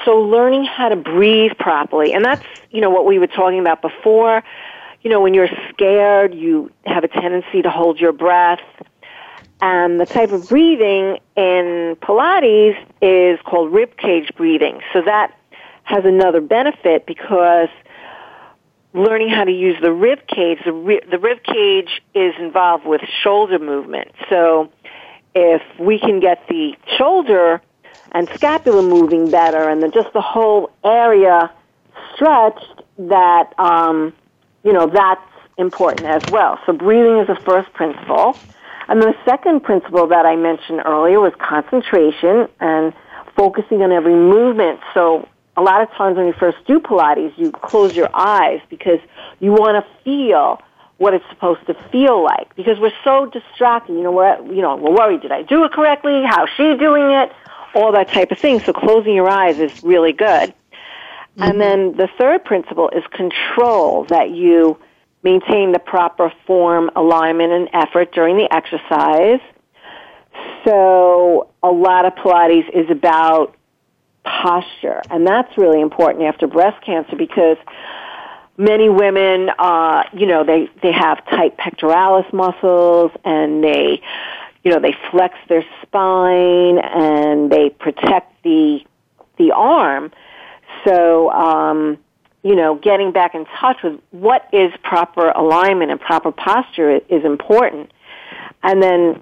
[0.04, 3.82] So learning how to breathe properly, and that's you know what we were talking about
[3.82, 4.44] before.
[5.02, 8.60] You know, when you're scared, you have a tendency to hold your breath.
[9.60, 14.80] And the type of breathing in Pilates is called rib cage breathing.
[14.92, 15.38] So that
[15.84, 17.68] has another benefit because
[18.92, 23.00] learning how to use the rib cage, the, rib, the rib cage is involved with
[23.22, 24.10] shoulder movement.
[24.28, 24.70] So
[25.34, 27.60] if we can get the shoulder
[28.12, 31.52] and scapula moving better and just the whole area
[32.14, 34.12] stretched, that, um,
[34.66, 35.22] you know, that's
[35.58, 36.58] important as well.
[36.66, 38.36] So breathing is the first principle.
[38.88, 42.92] And the second principle that I mentioned earlier was concentration and
[43.36, 44.80] focusing on every movement.
[44.92, 48.98] So a lot of times when you first do Pilates, you close your eyes because
[49.38, 50.60] you want to feel
[50.98, 53.92] what it's supposed to feel like because we're so distracted.
[53.92, 55.20] You know, we're you know we're worried.
[55.22, 56.24] Did I do it correctly?
[56.26, 57.32] How's she doing it?
[57.74, 58.60] All that type of thing.
[58.60, 60.54] So closing your eyes is really good.
[61.36, 61.42] Mm-hmm.
[61.42, 64.78] And then the third principle is control that you
[65.22, 69.40] maintain the proper form, alignment, and effort during the exercise.
[70.64, 73.54] So a lot of Pilates is about
[74.24, 75.02] posture.
[75.10, 77.56] And that's really important after breast cancer because
[78.56, 84.00] many women, uh, you know, they, they have tight pectoralis muscles and they,
[84.64, 88.80] you know, they flex their spine and they protect the,
[89.38, 90.10] the arm.
[90.86, 91.98] So, um,
[92.42, 97.24] you know, getting back in touch with what is proper alignment and proper posture is
[97.24, 97.90] important.
[98.62, 99.20] And then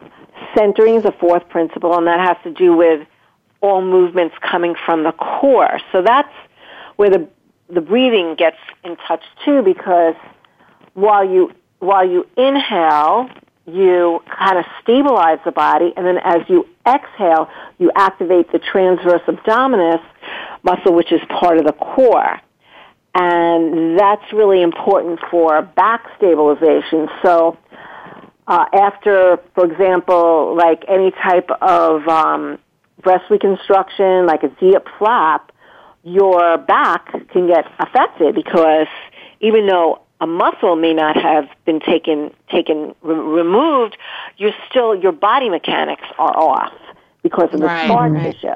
[0.57, 3.07] centering is a fourth principle, and that has to do with
[3.61, 5.79] all movements coming from the core.
[5.90, 6.33] So that's
[6.96, 7.29] where the
[7.70, 10.14] the breathing gets in touch too because
[10.92, 13.29] while you while you inhale,
[13.66, 17.48] you kind of stabilize the body and then as you exhale,
[17.79, 20.03] you activate the transverse abdominis
[20.64, 22.40] muscle which is part of the core.
[23.14, 27.09] And that's really important for back stabilization.
[27.22, 27.57] So
[28.48, 32.59] uh, after, for example, like any type of um,
[33.03, 35.53] breast reconstruction, like a Z-up flap,
[36.03, 38.88] your back can get affected because
[39.40, 43.96] even though a muscle may not have been taken taken re- removed,
[44.37, 46.72] you're still your body mechanics are off
[47.22, 48.35] because of the right, scar right.
[48.35, 48.48] tissue.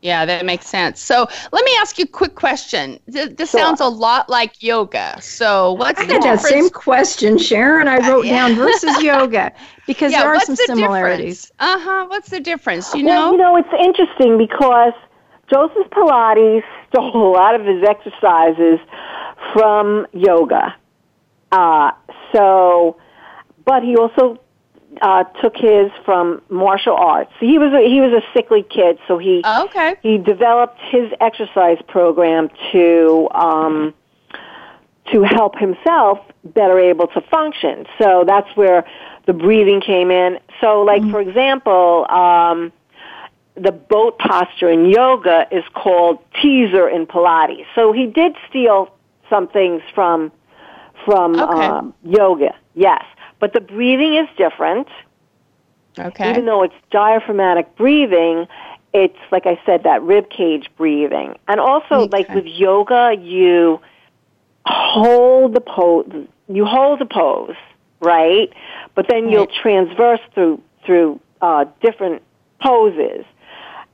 [0.00, 1.00] Yeah, that makes sense.
[1.00, 3.00] So let me ask you a quick question.
[3.06, 3.60] This, this sure.
[3.60, 5.20] sounds a lot like yoga.
[5.20, 6.42] So what's I the had difference?
[6.42, 7.88] that same question, Sharon.
[7.88, 8.48] I wrote yeah.
[8.48, 9.52] down versus yoga
[9.88, 11.50] because yeah, there are some the similarities.
[11.58, 12.06] Uh huh.
[12.06, 12.94] What's the difference?
[12.94, 13.10] You know.
[13.10, 14.92] Well, you know, it's interesting because
[15.52, 18.78] Joseph Pilates stole a lot of his exercises
[19.52, 20.76] from yoga.
[21.50, 21.90] Uh,
[22.32, 22.98] so,
[23.64, 24.38] but he also
[25.00, 27.32] uh, took his from martial arts.
[27.40, 29.96] He was a, he was a sickly kid, so he oh, okay.
[30.02, 33.94] he developed his exercise program to um,
[35.12, 37.86] to help himself better able to function.
[38.00, 38.84] So that's where
[39.26, 40.38] the breathing came in.
[40.60, 41.10] So, like mm-hmm.
[41.10, 42.72] for example, um,
[43.54, 47.66] the boat posture in yoga is called teaser in Pilates.
[47.74, 48.94] So he did steal
[49.28, 50.32] some things from
[51.04, 51.66] from Okay.
[51.66, 52.54] um, yoga.
[52.74, 53.04] Yes,
[53.40, 54.88] but the breathing is different.
[55.98, 56.30] Okay.
[56.30, 58.46] Even though it's diaphragmatic breathing,
[58.92, 61.36] it's like I said that rib cage breathing.
[61.48, 63.80] And also like with yoga, you
[64.64, 67.56] hold the pose you hold the pose,
[68.00, 68.50] right?
[68.94, 72.22] But then you'll transverse through through uh, different
[72.60, 73.24] poses.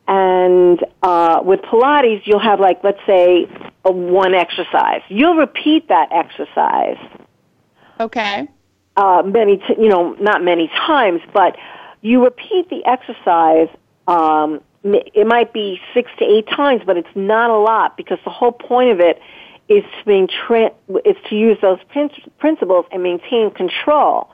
[0.07, 3.49] And uh, with Pilates, you'll have like let's say
[3.85, 5.01] a one exercise.
[5.09, 6.99] You'll repeat that exercise
[8.01, 8.49] okay.
[8.97, 11.57] Uh, many, t- you know, not many times, but
[12.01, 13.69] you repeat the exercise.
[14.07, 18.31] Um, it might be six to eight times, but it's not a lot because the
[18.31, 19.21] whole point of it
[19.69, 20.73] is to being tra-
[21.05, 24.31] is to use those prin- principles and maintain control.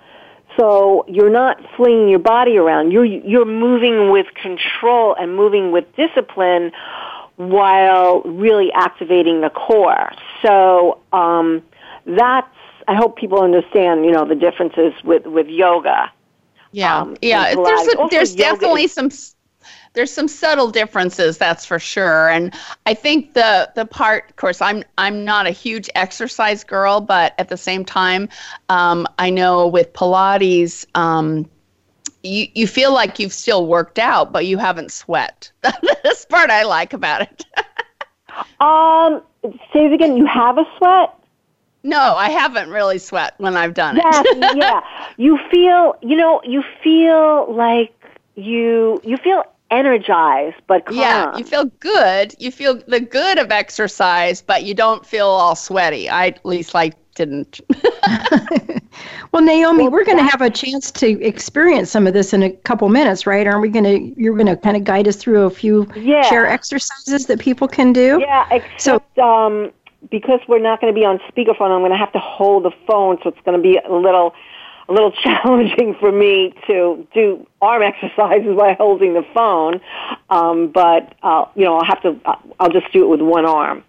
[0.59, 2.91] So you're not flinging your body around.
[2.91, 6.73] You're you're moving with control and moving with discipline
[7.37, 10.11] while really activating the core.
[10.43, 11.63] So um,
[12.05, 12.49] that's
[12.91, 16.11] I hope people understand, you know, the differences with with yoga.
[16.73, 16.99] Yeah.
[16.99, 17.55] Um, yeah.
[17.55, 19.11] There's a, there's definitely is- some
[19.93, 22.29] there's some subtle differences, that's for sure.
[22.29, 22.53] And
[22.87, 27.33] I think the the part, of course, I'm I'm not a huge exercise girl, but
[27.39, 28.29] at the same time,
[28.69, 30.85] um, I know with Pilates.
[30.97, 31.49] Um,
[32.25, 35.53] you, you feel like you've still worked out, but you haven't sweat.
[35.63, 37.47] That's part I like about it.
[38.61, 39.23] Um,
[39.73, 40.17] say it again.
[40.17, 41.20] You have a sweat.
[41.83, 44.05] No, I haven't really sweat when I've done it.
[44.05, 44.81] Yes, yeah.
[45.17, 47.93] You feel, you know, you feel like
[48.37, 50.97] you you feel energized, but calm.
[50.97, 52.35] Yeah, you feel good.
[52.39, 56.09] You feel the good of exercise, but you don't feel all sweaty.
[56.09, 57.61] I at least like didn't.
[59.33, 62.51] Well, Naomi, we're going to have a chance to experience some of this in a
[62.51, 63.47] couple minutes, right?
[63.47, 64.21] Aren't we going to?
[64.21, 66.23] You're going to kind of guide us through a few Yeah.
[66.29, 68.19] chair exercises that people can do.
[68.21, 69.71] Yeah, except um,
[70.09, 72.73] because we're not going to be on speakerphone, I'm going to have to hold the
[72.87, 74.35] phone, so it's going to be a little,
[74.89, 79.81] a little challenging for me to do arm exercises while holding the phone.
[80.31, 82.19] Um, but uh, you know, I'll have to.
[82.59, 83.85] I'll just do it with one arm.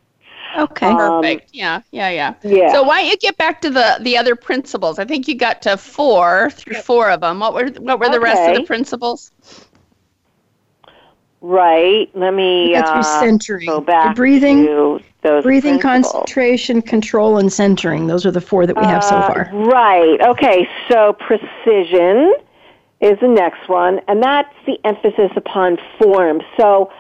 [0.57, 0.87] Okay.
[0.87, 1.51] Um, Perfect.
[1.53, 2.33] yeah, yeah, yeah.
[2.43, 2.73] Yeah.
[2.73, 4.99] So why don't you get back to the the other principles?
[4.99, 7.39] I think you got to four through four of them.
[7.39, 9.31] What were what were the rest of the principles?
[11.41, 12.09] Right.
[12.13, 13.67] Let me uh, centering.
[13.67, 16.11] go back The breathing- to those Breathing, principles.
[16.13, 18.07] concentration, control, and centering.
[18.07, 19.49] Those are the four that we have so Uh, far.
[19.53, 20.19] Right.
[20.21, 20.67] Okay.
[20.89, 22.33] So precision
[23.01, 26.41] is the next one, and that's the emphasis upon form.
[26.57, 26.91] So,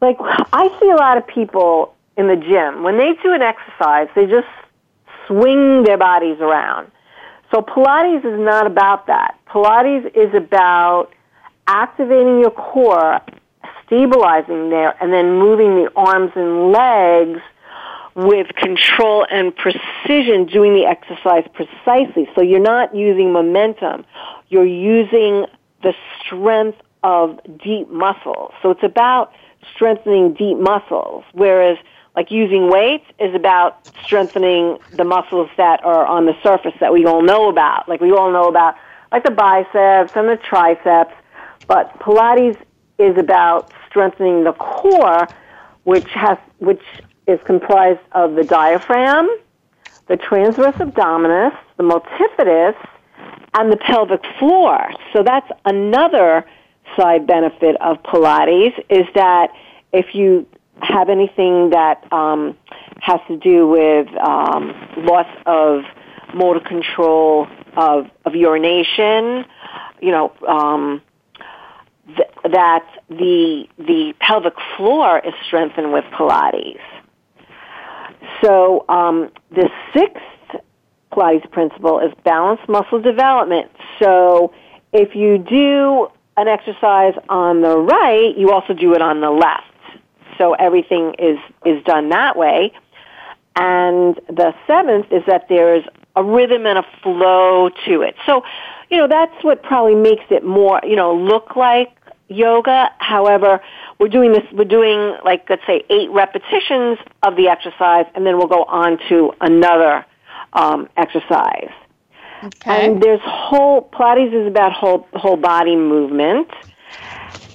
[0.00, 0.16] like,
[0.52, 4.26] I see a lot of people in the gym when they do an exercise, they
[4.26, 4.46] just
[5.26, 6.90] swing their bodies around.
[7.52, 9.36] So Pilates is not about that.
[9.48, 11.12] Pilates is about
[11.68, 13.20] activating your core,
[13.86, 17.40] stabilizing there, and then moving the arms and legs
[18.14, 22.28] with control and precision doing the exercise precisely.
[22.34, 24.04] So you're not using momentum.
[24.48, 25.46] You're using
[25.82, 28.52] the strength of deep muscles.
[28.60, 29.32] So it's about
[29.72, 31.78] strengthening deep muscles, whereas
[32.16, 37.06] like using weights is about strengthening the muscles that are on the surface that we
[37.06, 37.88] all know about.
[37.88, 38.74] Like we all know about
[39.12, 41.14] like the biceps and the triceps,
[41.68, 42.58] but Pilates
[42.98, 45.28] is about strengthening the core,
[45.84, 46.82] which has which
[47.28, 49.28] is comprised of the diaphragm,
[50.08, 52.74] the transverse abdominis, the multifidus,
[53.54, 54.90] and the pelvic floor.
[55.12, 56.44] So that's another
[56.96, 59.52] side benefit of Pilates is that
[59.92, 60.46] if you
[60.80, 62.56] have anything that um,
[63.00, 65.82] has to do with um, loss of
[66.34, 69.44] motor control of, of urination,
[70.00, 71.02] you know, um,
[72.16, 76.80] th- that the the pelvic floor is strengthened with Pilates.
[78.42, 80.62] So um, the sixth
[81.12, 83.70] Pilates principle is balanced muscle development.
[83.98, 84.52] So
[84.92, 89.64] if you do an exercise on the right, you also do it on the left.
[90.36, 92.72] So everything is is done that way.
[93.56, 98.14] And the seventh is that there's a rhythm and a flow to it.
[98.24, 98.44] So,
[98.88, 101.97] you know, that's what probably makes it more, you know, look like
[102.28, 102.90] yoga.
[102.98, 103.60] However,
[103.98, 108.36] we're doing this, we're doing like, let's say eight repetitions of the exercise and then
[108.38, 110.04] we'll go on to another
[110.52, 111.72] um, exercise.
[112.44, 112.86] Okay.
[112.86, 116.48] And there's whole, Pilates is about whole, whole body movement.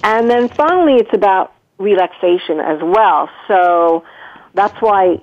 [0.02, 3.30] And then finally it's about relaxation as well.
[3.48, 4.04] So
[4.52, 5.18] that's why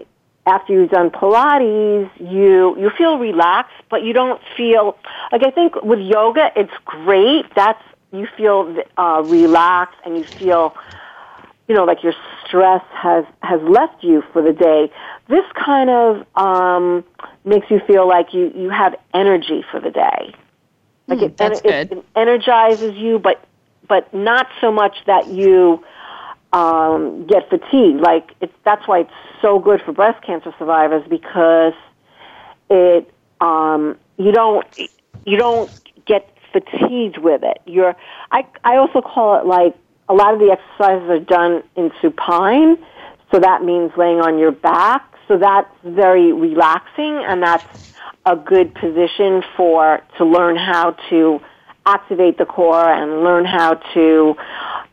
[0.45, 4.97] after you've done Pilates, you you feel relaxed, but you don't feel
[5.31, 7.45] like I think with yoga it's great.
[7.55, 7.81] That's
[8.11, 10.75] you feel uh, relaxed and you feel
[11.67, 12.13] you know, like your
[12.45, 14.91] stress has has left you for the day.
[15.29, 17.05] This kind of um,
[17.45, 20.35] makes you feel like you you have energy for the day.
[21.07, 21.91] Like Mm, it, that's it, good.
[21.91, 23.47] it energizes you, but
[23.87, 25.81] but not so much that you
[26.51, 28.01] um, get fatigued.
[28.01, 31.73] Like it's that's why it's so good for breast cancer survivors because
[32.69, 34.65] it um, you don't
[35.25, 35.71] you don't
[36.51, 37.61] fatigued with it.
[37.65, 37.95] You're
[38.31, 39.75] I I also call it like
[40.09, 42.77] a lot of the exercises are done in supine,
[43.31, 45.07] so that means laying on your back.
[45.27, 47.93] So that's very relaxing and that's
[48.25, 51.39] a good position for to learn how to
[51.85, 54.35] activate the core and learn how to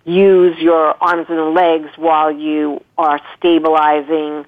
[0.04, 4.46] use your arms and legs while you are stabilizing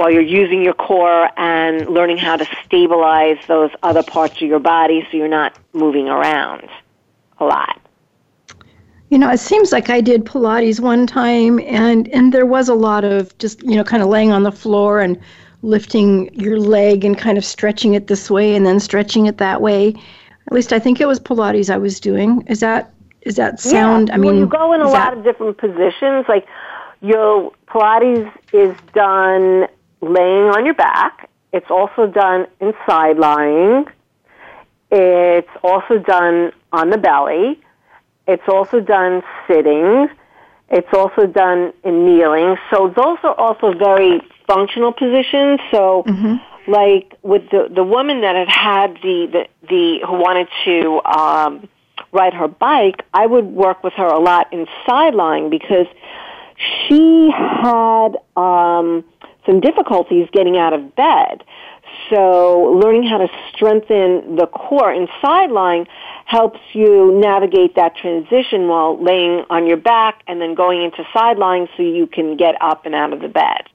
[0.00, 4.58] while you're using your core and learning how to stabilize those other parts of your
[4.58, 6.66] body so you're not moving around
[7.38, 7.78] a lot.
[9.10, 12.74] You know, it seems like I did Pilates one time, and and there was a
[12.74, 15.20] lot of just you know kind of laying on the floor and
[15.60, 19.60] lifting your leg and kind of stretching it this way and then stretching it that
[19.60, 19.88] way.
[20.46, 22.42] At least I think it was Pilates I was doing.
[22.46, 24.08] Is that is that sound?
[24.08, 26.24] Yeah, I mean, well, you go in a is lot of different positions.
[26.26, 26.46] Like
[27.02, 29.68] your Pilates is done
[30.00, 31.28] laying on your back.
[31.52, 33.86] It's also done in side lying.
[34.90, 37.60] It's also done on the belly.
[38.26, 40.08] It's also done sitting.
[40.68, 42.56] It's also done in kneeling.
[42.70, 45.60] So those are also very functional positions.
[45.70, 46.04] So,
[46.68, 51.68] like with the the woman that had had the the, the who wanted to um,
[52.12, 55.86] ride her bike, I would work with her a lot in side lying because
[56.56, 59.04] she had um,
[59.46, 61.44] some difficulties getting out of bed.
[62.08, 65.86] So learning how to strengthen the core and side lying
[66.24, 71.38] helps you navigate that transition while laying on your back and then going into side
[71.38, 73.68] lying so you can get up and out of the bed.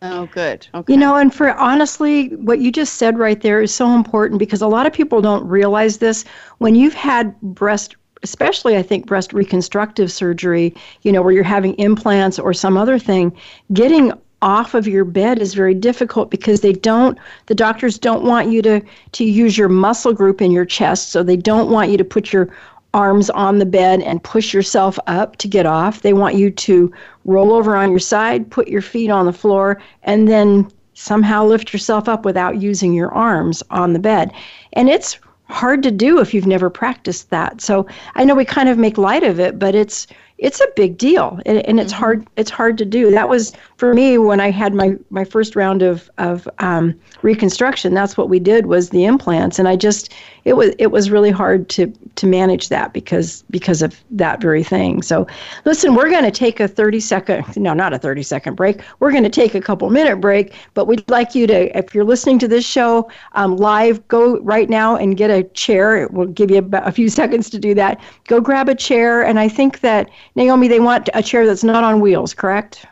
[0.00, 0.66] Oh, good.
[0.74, 0.92] Okay.
[0.92, 4.60] You know, and for honestly, what you just said right there is so important because
[4.60, 6.24] a lot of people don't realize this.
[6.58, 7.94] When you've had breast,
[8.24, 12.98] especially I think breast reconstructive surgery, you know, where you're having implants or some other
[12.98, 13.36] thing,
[13.72, 17.16] getting off of your bed is very difficult because they don't
[17.46, 18.80] the doctors don't want you to
[19.12, 22.32] to use your muscle group in your chest so they don't want you to put
[22.32, 22.52] your
[22.94, 26.02] arms on the bed and push yourself up to get off.
[26.02, 26.92] They want you to
[27.24, 31.72] roll over on your side, put your feet on the floor, and then somehow lift
[31.72, 34.32] yourself up without using your arms on the bed.
[34.74, 35.18] And it's
[35.48, 37.60] hard to do if you've never practiced that.
[37.60, 40.06] So I know we kind of make light of it, but it's
[40.42, 43.10] it's a big deal and, and it's hard it's hard to do.
[43.10, 47.94] That was for me when i had my my first round of of um, reconstruction
[47.94, 50.12] that's what we did was the implants and i just
[50.44, 54.64] it was it was really hard to to manage that because because of that very
[54.64, 55.02] thing.
[55.02, 55.26] So
[55.64, 58.82] listen we're going to take a 30 second no not a 30 second break.
[58.98, 62.04] We're going to take a couple minute break but we'd like you to if you're
[62.04, 66.08] listening to this show um, live go right now and get a chair.
[66.08, 68.00] We'll give you about a few seconds to do that.
[68.28, 71.84] Go grab a chair and i think that naomi they want a chair that's not
[71.84, 72.86] on wheels correct?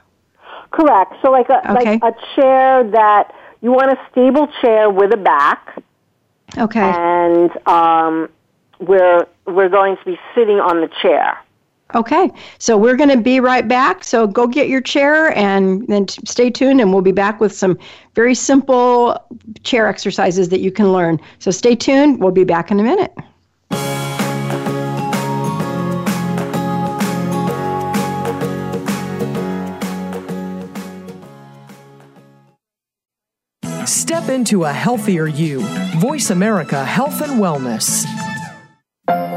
[0.71, 1.15] Correct.
[1.23, 1.99] So like a Okay.
[1.99, 5.83] like a chair that you want a stable chair with a back
[6.59, 8.29] okay and um
[8.81, 11.39] we're we're going to be sitting on the chair.
[11.93, 14.05] Okay, so we're going to be right back.
[14.05, 17.77] So go get your chair and then stay tuned, and we'll be back with some
[18.15, 19.19] very simple
[19.65, 21.21] chair exercises that you can learn.
[21.41, 22.21] So stay tuned.
[22.21, 23.13] We'll be back in a minute.
[34.31, 35.61] Into a healthier you.
[35.99, 38.05] Voice America Health and Wellness.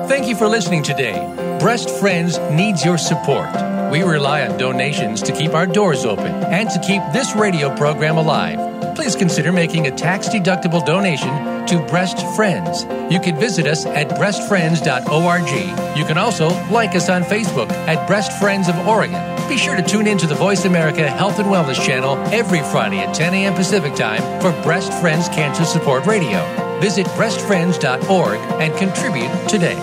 [0.07, 1.17] Thank you for listening today.
[1.59, 3.49] Breast Friends needs your support.
[3.91, 8.17] We rely on donations to keep our doors open and to keep this radio program
[8.17, 8.95] alive.
[8.95, 12.83] Please consider making a tax deductible donation to Breast Friends.
[13.11, 15.97] You can visit us at breastfriends.org.
[15.97, 19.32] You can also like us on Facebook at Breast Friends of Oregon.
[19.47, 22.99] Be sure to tune in to the Voice America Health and Wellness channel every Friday
[22.99, 23.53] at 10 a.m.
[23.53, 26.43] Pacific Time for Breast Friends Cancer Support Radio.
[26.79, 29.75] Visit breastfriends.org and contribute today.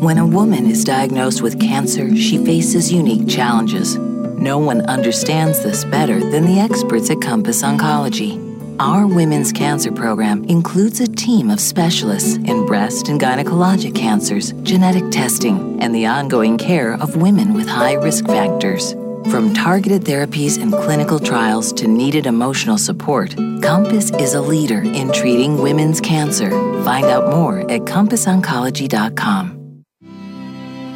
[0.00, 3.96] When a woman is diagnosed with cancer, she faces unique challenges.
[3.96, 8.47] No one understands this better than the experts at Compass Oncology.
[8.80, 15.10] Our women's cancer program includes a team of specialists in breast and gynecologic cancers, genetic
[15.10, 18.92] testing, and the ongoing care of women with high risk factors.
[19.32, 25.10] From targeted therapies and clinical trials to needed emotional support, Compass is a leader in
[25.10, 26.50] treating women's cancer.
[26.84, 29.82] Find out more at CompassOncology.com.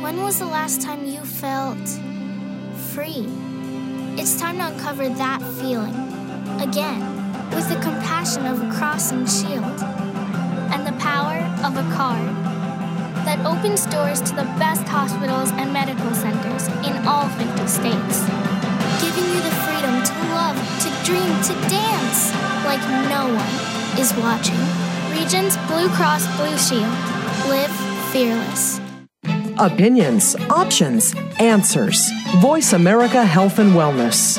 [0.03, 1.89] When was the last time you felt
[2.93, 3.27] free?
[4.17, 5.97] It's time to uncover that feeling
[6.61, 7.12] again
[7.55, 9.79] with the compassion of a crossing shield
[10.73, 12.29] and the power of a card
[13.25, 18.25] that opens doors to the best hospitals and medical centers in all 50 states,
[19.05, 22.33] giving you the freedom to love, to dream, to dance
[22.65, 23.55] like no one
[24.01, 24.59] is watching.
[25.13, 26.97] Regence Blue Cross Blue Shield.
[27.49, 27.71] Live
[28.13, 28.81] fearless.
[29.59, 32.11] Opinions, options, answers.
[32.41, 34.39] Voice America Health and Wellness.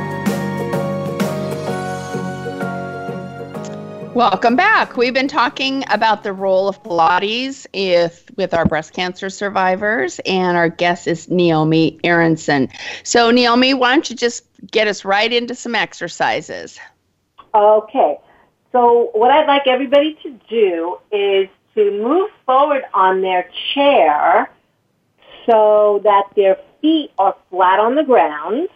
[4.13, 4.97] Welcome back.
[4.97, 10.57] We've been talking about the role of Pilates if, with our breast cancer survivors, and
[10.57, 12.67] our guest is Naomi Aronson.
[13.03, 16.77] So, Naomi, why don't you just get us right into some exercises?
[17.55, 18.17] Okay.
[18.73, 24.51] So, what I'd like everybody to do is to move forward on their chair
[25.45, 28.67] so that their feet are flat on the ground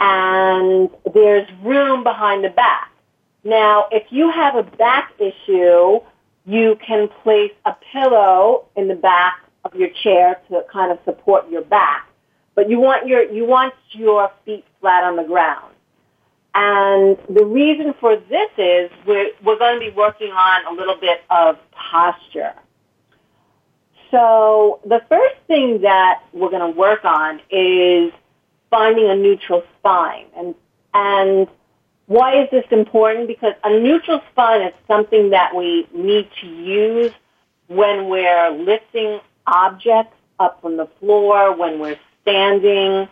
[0.00, 2.90] and there's room behind the back.
[3.44, 6.00] Now, if you have a back issue,
[6.46, 11.50] you can place a pillow in the back of your chair to kind of support
[11.50, 12.08] your back.
[12.54, 15.74] But you want your, you want your feet flat on the ground.
[16.54, 20.96] And the reason for this is we're, we're going to be working on a little
[20.96, 22.54] bit of posture.
[24.10, 28.12] So the first thing that we're going to work on is
[28.70, 30.26] finding a neutral spine.
[30.36, 30.54] And,
[30.94, 31.48] and
[32.06, 33.28] why is this important?
[33.28, 37.12] Because a neutral spine is something that we need to use
[37.68, 43.08] when we're lifting objects up from the floor, when we're standing,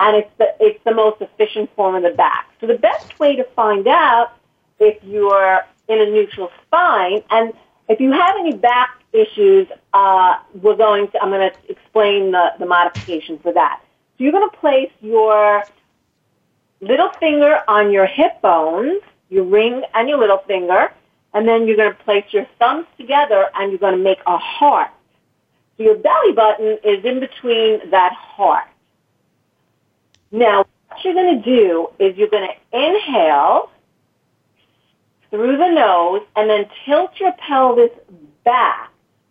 [0.00, 2.48] and it's the, it's the most efficient form of the back.
[2.60, 4.32] So the best way to find out
[4.80, 7.52] if you're in a neutral spine, and
[7.88, 12.52] if you have any back issues, uh, we're going to, I'm going to explain the,
[12.58, 13.80] the modification for that.
[14.16, 15.64] So you're going to place your
[16.82, 20.92] little finger on your hip bones, your ring and your little finger,
[21.32, 24.36] and then you're going to place your thumbs together and you're going to make a
[24.36, 24.90] heart.
[25.76, 28.66] So your belly button is in between that heart.
[30.30, 33.70] Now, what you're going to do is you're going to inhale
[35.30, 37.90] through the nose and then tilt your pelvis
[38.44, 38.90] back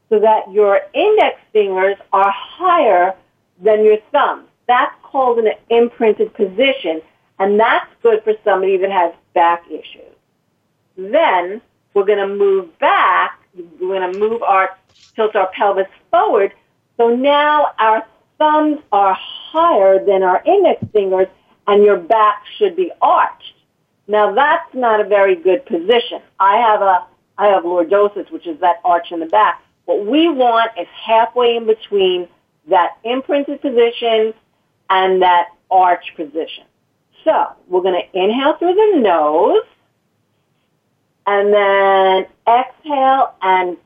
[0.10, 3.14] so that your index fingers are higher
[3.62, 4.48] than your thumbs.
[4.68, 7.02] That's called an imprinted position
[7.42, 10.14] and that's good for somebody that has back issues.
[10.96, 11.60] Then
[11.96, 13.40] we're going to move back.
[13.56, 14.78] We're going to move our,
[15.16, 16.54] tilt our pelvis forward.
[16.98, 18.06] So now our
[18.38, 21.28] thumbs are higher than our index fingers
[21.66, 23.56] and your back should be arched.
[24.08, 26.22] Now that's not a very good position.
[26.40, 27.08] I have a,
[27.40, 29.64] I have lordosis, which is that arch in the back.
[29.86, 32.28] What we want is halfway in between
[32.68, 34.36] that imprinted position
[34.92, 36.66] and that arch position.
[37.24, 39.64] So we're going to inhale through the nose
[41.28, 43.78] and then exhale and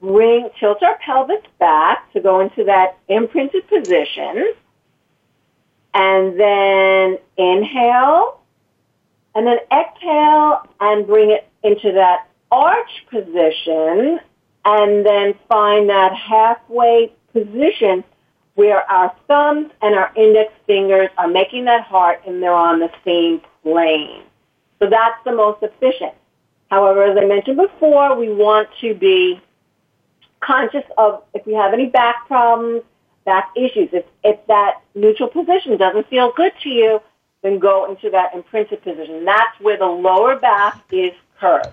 [0.00, 4.52] bring, tilt our pelvis back to go into that imprinted position.
[5.94, 8.40] And then inhale
[9.34, 14.20] and then exhale and bring it into that arch position
[14.64, 18.04] and then find that halfway position
[18.56, 22.90] where our thumbs and our index fingers are making that heart and they're on the
[23.04, 24.22] same plane.
[24.78, 26.14] So that's the most efficient.
[26.70, 29.40] However, as I mentioned before, we want to be
[30.40, 32.82] conscious of if we have any back problems,
[33.24, 33.90] back issues.
[33.92, 37.00] If, if that neutral position doesn't feel good to you,
[37.42, 39.24] then go into that imprinted position.
[39.24, 41.68] That's where the lower back is curved.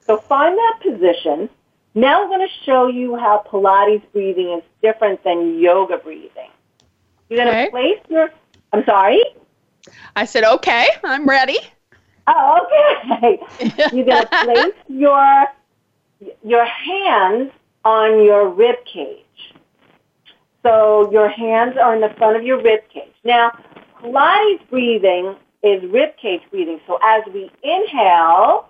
[0.00, 1.48] So find that position
[1.94, 6.50] now I'm going to show you how Pilates breathing is different than yoga breathing.
[7.28, 7.70] You're going to okay.
[7.70, 8.30] place your,
[8.72, 9.22] I'm sorry?
[10.16, 11.58] I said, okay, I'm ready.
[12.26, 12.66] Oh,
[13.12, 13.40] okay.
[13.92, 15.46] You're going to place your,
[16.44, 17.52] your hands
[17.84, 19.24] on your rib cage.
[20.62, 23.14] So your hands are in the front of your rib cage.
[23.24, 23.52] Now,
[24.00, 26.80] Pilates breathing is rib cage breathing.
[26.86, 28.68] So as we inhale,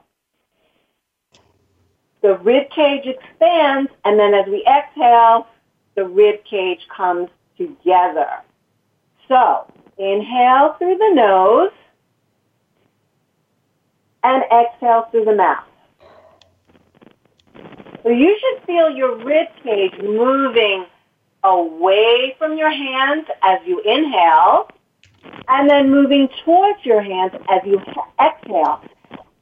[2.20, 5.46] the rib cage expands, and then as we exhale,
[5.94, 8.28] the rib cage comes together.
[9.28, 11.72] So, inhale through the nose
[14.24, 15.64] and exhale through the mouth.
[18.02, 20.86] So you should feel your rib cage moving
[21.44, 24.70] away from your hands as you inhale
[25.48, 27.80] and then moving towards your hands as you
[28.20, 28.82] exhale.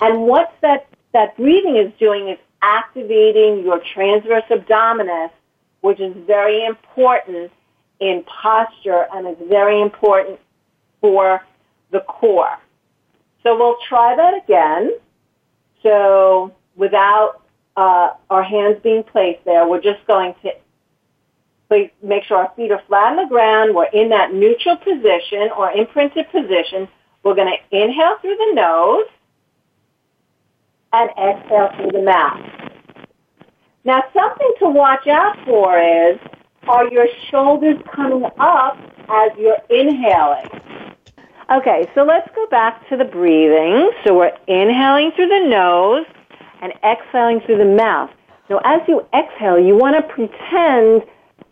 [0.01, 5.31] And what that, that breathing is doing is activating your transverse abdominis,
[5.81, 7.53] which is very important
[8.01, 10.39] in posture and is very important
[11.01, 11.41] for
[11.93, 12.59] the core.
[13.43, 14.93] So we'll try that again.
[15.83, 17.43] So without
[17.77, 20.53] uh, our hands being placed there, we're just going to
[22.03, 23.75] make sure our feet are flat on the ground.
[23.75, 26.89] We're in that neutral position or imprinted position.
[27.23, 29.07] We're going to inhale through the nose
[30.93, 32.41] and exhale through the mouth.
[33.84, 36.18] Now, something to watch out for is,
[36.66, 38.76] are your shoulders coming up
[39.09, 40.49] as you're inhaling?
[41.53, 43.93] Okay, so let's go back to the breathing.
[44.05, 46.07] So we're inhaling through the nose
[46.61, 48.11] and exhaling through the mouth.
[48.51, 51.03] Now, as you exhale, you want to pretend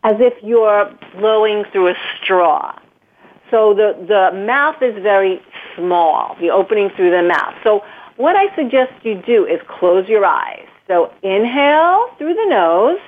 [0.03, 2.77] as if you're blowing through a straw.
[3.51, 5.41] So the, the mouth is very
[5.77, 7.55] small, the opening through the mouth.
[7.63, 7.83] So
[8.17, 10.67] what I suggest you do is close your eyes.
[10.87, 13.01] So inhale through the nose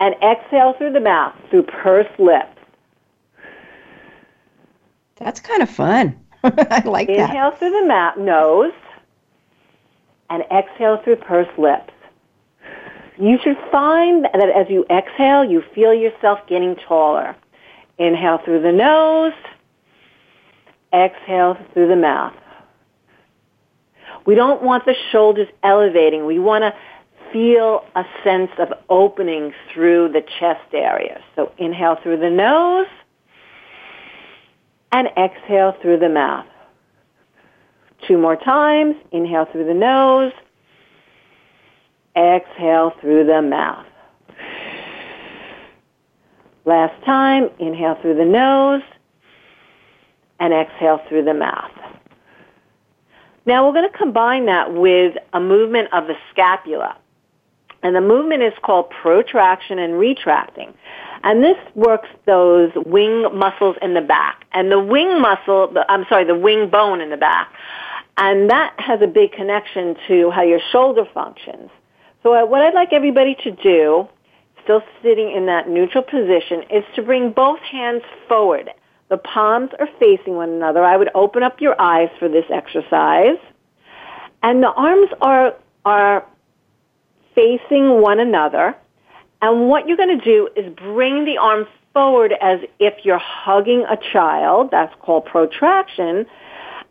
[0.00, 2.58] and exhale through the mouth through pursed lips.
[5.16, 6.18] That's kind of fun.
[6.44, 7.30] I like inhale that.
[7.30, 8.72] Inhale through the mouth, nose
[10.30, 11.92] and exhale through pursed lips.
[13.18, 17.34] You should find that as you exhale, you feel yourself getting taller.
[17.98, 19.32] Inhale through the nose,
[20.92, 22.34] exhale through the mouth.
[24.26, 26.26] We don't want the shoulders elevating.
[26.26, 26.74] We want to
[27.32, 31.20] feel a sense of opening through the chest area.
[31.36, 32.86] So inhale through the nose
[34.92, 36.46] and exhale through the mouth.
[38.06, 38.96] Two more times.
[39.12, 40.32] Inhale through the nose.
[42.16, 43.86] Exhale through the mouth.
[46.64, 48.82] Last time, inhale through the nose
[50.40, 51.70] and exhale through the mouth.
[53.46, 56.98] Now we're going to combine that with a movement of the scapula.
[57.82, 60.74] And the movement is called protraction and retracting.
[61.22, 64.44] And this works those wing muscles in the back.
[64.52, 67.52] And the wing muscle, I'm sorry, the wing bone in the back.
[68.16, 71.70] And that has a big connection to how your shoulder functions.
[72.22, 74.08] So what I'd like everybody to do,
[74.64, 78.70] still sitting in that neutral position, is to bring both hands forward.
[79.08, 80.82] The palms are facing one another.
[80.84, 83.38] I would open up your eyes for this exercise.
[84.42, 85.54] And the arms are,
[85.84, 86.26] are
[87.34, 88.76] facing one another.
[89.42, 93.84] And what you're going to do is bring the arms forward as if you're hugging
[93.88, 94.70] a child.
[94.70, 96.26] That's called protraction.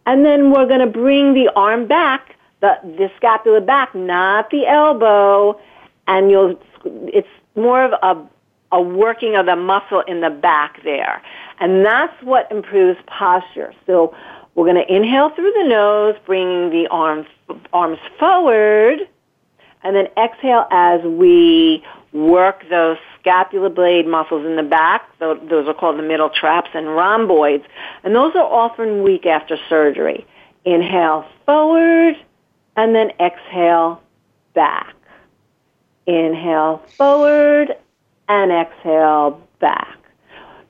[0.05, 4.67] And then we're going to bring the arm back, the, the scapula back, not the
[4.67, 5.59] elbow.
[6.07, 8.27] And you'll, it's more of a,
[8.71, 11.21] a working of the muscle in the back there.
[11.59, 13.73] And that's what improves posture.
[13.85, 14.15] So
[14.55, 17.27] we're going to inhale through the nose, bringing the arms,
[17.73, 19.07] arms forward,
[19.83, 25.07] and then exhale as we work those scapula blade muscles in the back.
[25.19, 27.65] Those are called the middle traps and rhomboids.
[28.03, 30.25] And those are often weak after surgery.
[30.63, 32.15] Inhale forward,
[32.75, 34.01] and then exhale
[34.53, 34.95] back.
[36.07, 37.75] Inhale forward,
[38.27, 39.97] and exhale back.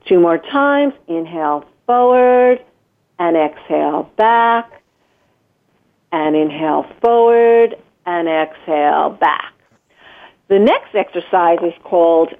[0.06, 0.94] Two more times.
[1.08, 2.64] Inhale forward
[3.18, 4.82] and exhale back.
[6.12, 7.76] And inhale forward
[8.06, 9.52] and exhale back.
[10.48, 12.32] The next exercise is called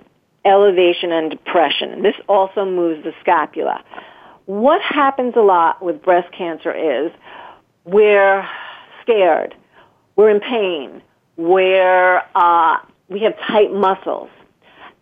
[0.44, 2.02] elevation and depression.
[2.02, 3.82] This also moves the scapula.
[4.46, 7.10] What happens a lot with breast cancer is
[7.84, 8.48] we're
[9.02, 9.56] scared,
[10.14, 11.02] we're in pain,
[11.36, 12.76] we're, uh,
[13.08, 14.30] we have tight muscles,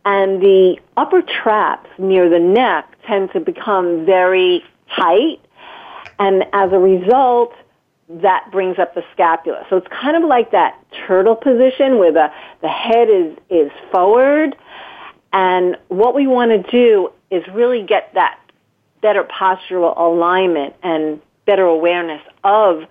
[0.05, 4.63] and the upper traps near the neck tend to become very
[4.97, 5.41] tight,
[6.19, 7.53] and as a result,
[8.09, 9.67] that brings up the scapula.
[9.71, 12.31] So it's kind of like that turtle position where the,
[12.61, 14.55] the head is, is forward.
[15.33, 18.39] And what we want to do is really get that
[19.01, 22.85] better postural alignment and better awareness of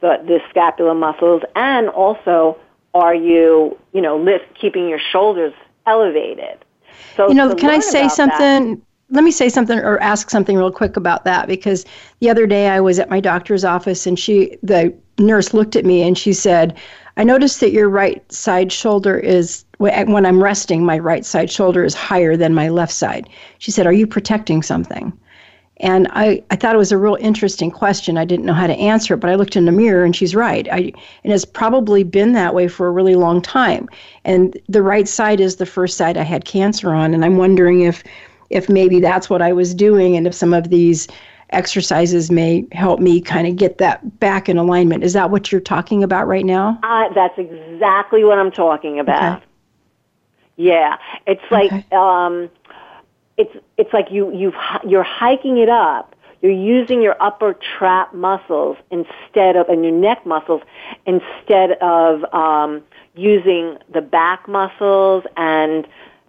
[0.00, 2.58] the, the scapula muscles and also
[2.94, 5.52] are you, you know, lift, keeping your shoulders
[5.90, 6.64] elevated.
[7.16, 8.76] So you know, can I say something?
[8.76, 8.80] That,
[9.10, 11.84] let me say something or ask something real quick about that because
[12.20, 15.84] the other day I was at my doctor's office and she the nurse looked at
[15.84, 16.76] me and she said,
[17.16, 21.84] "I noticed that your right side shoulder is when I'm resting, my right side shoulder
[21.84, 23.28] is higher than my left side."
[23.58, 25.12] She said, "Are you protecting something?"
[25.80, 28.18] And I, I thought it was a real interesting question.
[28.18, 30.34] I didn't know how to answer it, but I looked in the mirror and she's
[30.34, 30.68] right.
[30.70, 30.92] I,
[31.24, 33.88] and it's probably been that way for a really long time.
[34.24, 37.14] And the right side is the first side I had cancer on.
[37.14, 38.04] And I'm wondering if,
[38.50, 41.08] if maybe that's what I was doing and if some of these
[41.50, 45.02] exercises may help me kind of get that back in alignment.
[45.02, 46.78] Is that what you're talking about right now?
[46.82, 49.38] Uh, that's exactly what I'm talking about.
[49.38, 49.46] Okay.
[50.56, 51.86] Yeah, it's like okay.
[51.92, 52.50] um,
[53.40, 54.52] it's it's like you you
[54.86, 56.14] you're hiking it up.
[56.42, 60.62] You're using your upper trap muscles instead of and your neck muscles
[61.06, 62.82] instead of um,
[63.14, 65.24] using the back muscles.
[65.36, 65.86] And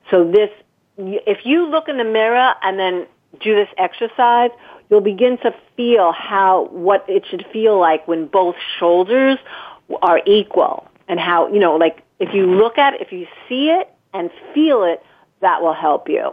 [0.10, 0.50] so this,
[0.98, 3.08] if you look in the mirror and then
[3.40, 4.52] do this exercise,
[4.90, 9.38] you'll begin to feel how what it should feel like when both shoulders
[10.02, 13.70] are equal and how you know like if you look at it if you see
[13.70, 15.04] it and feel it
[15.42, 16.32] that will help you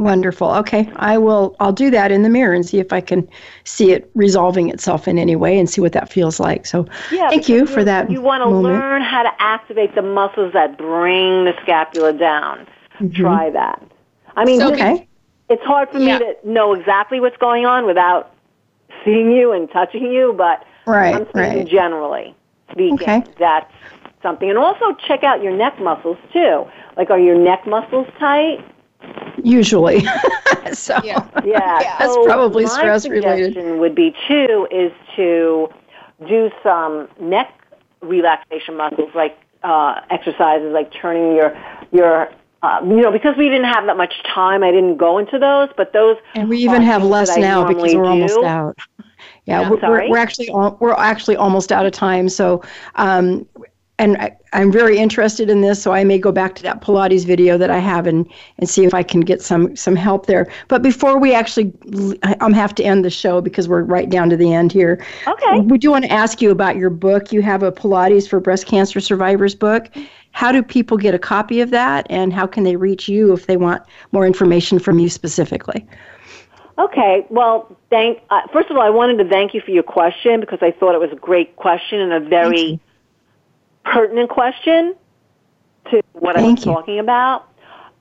[0.00, 3.28] wonderful okay i will i'll do that in the mirror and see if i can
[3.64, 7.28] see it resolving itself in any way and see what that feels like so yeah,
[7.28, 10.76] thank you, you for that you want to learn how to activate the muscles that
[10.78, 12.66] bring the scapula down
[12.98, 13.22] mm-hmm.
[13.22, 13.82] try that
[14.36, 15.06] i mean okay
[15.50, 16.18] it's hard for yeah.
[16.18, 18.32] me to know exactly what's going on without
[19.04, 21.68] seeing you and touching you, but right, I'm speaking right.
[21.68, 22.34] generally
[22.70, 22.94] speaking.
[22.94, 23.24] Okay.
[23.38, 23.72] That's
[24.22, 24.48] something.
[24.48, 26.64] And also check out your neck muscles too.
[26.96, 28.64] Like, are your neck muscles tight?
[29.44, 30.00] Usually.
[30.72, 31.96] so yeah, yeah.
[31.98, 33.54] that's so probably stress related.
[33.54, 35.68] suggestion would be too is to
[36.26, 37.52] do some neck
[38.02, 41.56] relaxation muscles like uh, exercises like turning your
[41.92, 42.30] your
[42.62, 45.70] um, you know, because we didn't have that much time, I didn't go into those.
[45.76, 48.08] But those and we even have less now because we're do.
[48.08, 48.78] almost out.
[49.46, 52.28] Yeah, yeah we're, we're, we're, actually we're actually almost out of time.
[52.28, 52.62] So,
[52.96, 53.46] um,
[54.00, 57.26] and I, am very interested in this, so I may go back to that Pilates
[57.26, 58.26] video that I have and
[58.56, 60.50] and see if I can get some some help there.
[60.68, 61.72] But before we actually,
[62.40, 65.04] I'm have to end the show because we're right down to the end here.
[65.26, 65.60] Okay.
[65.60, 67.30] We do want to ask you about your book.
[67.30, 69.88] You have a Pilates for breast cancer survivors book.
[70.32, 73.46] How do people get a copy of that, and how can they reach you if
[73.46, 73.82] they want
[74.12, 75.86] more information from you specifically?
[76.78, 78.22] Okay, well, thank.
[78.30, 80.94] Uh, first of all, I wanted to thank you for your question because I thought
[80.94, 82.80] it was a great question and a very
[83.84, 84.94] pertinent question
[85.90, 86.72] to what thank I was you.
[86.72, 87.46] talking about.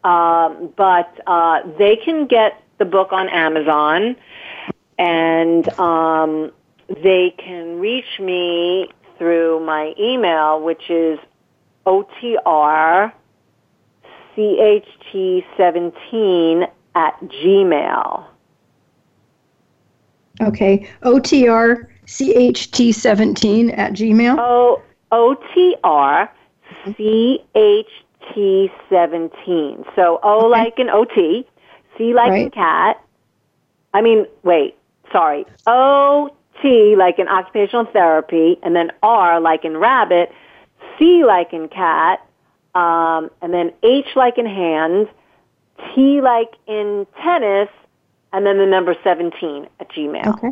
[0.03, 4.15] Um, but uh, they can get the book on Amazon,
[4.97, 6.51] and um,
[7.03, 11.19] they can reach me through my email, which is
[11.85, 13.11] OTR
[14.37, 18.25] CHT17 at Gmail.
[20.41, 24.37] Okay, OTR CHT17 at Gmail?
[24.39, 26.29] O OTR
[26.85, 29.85] CHT17.
[29.95, 30.47] So O okay.
[30.47, 31.45] like an OT,
[31.97, 32.45] C like right.
[32.45, 33.03] in cat.
[33.93, 34.77] I mean, wait,
[35.11, 35.45] sorry.
[35.67, 40.31] O T like in occupational therapy, and then R like in rabbit,
[40.97, 42.25] C like in cat,
[42.75, 45.07] um, and then H like in hand,
[45.95, 47.69] T like in tennis,
[48.31, 50.27] and then the number 17 at Gmail.
[50.27, 50.51] Okay.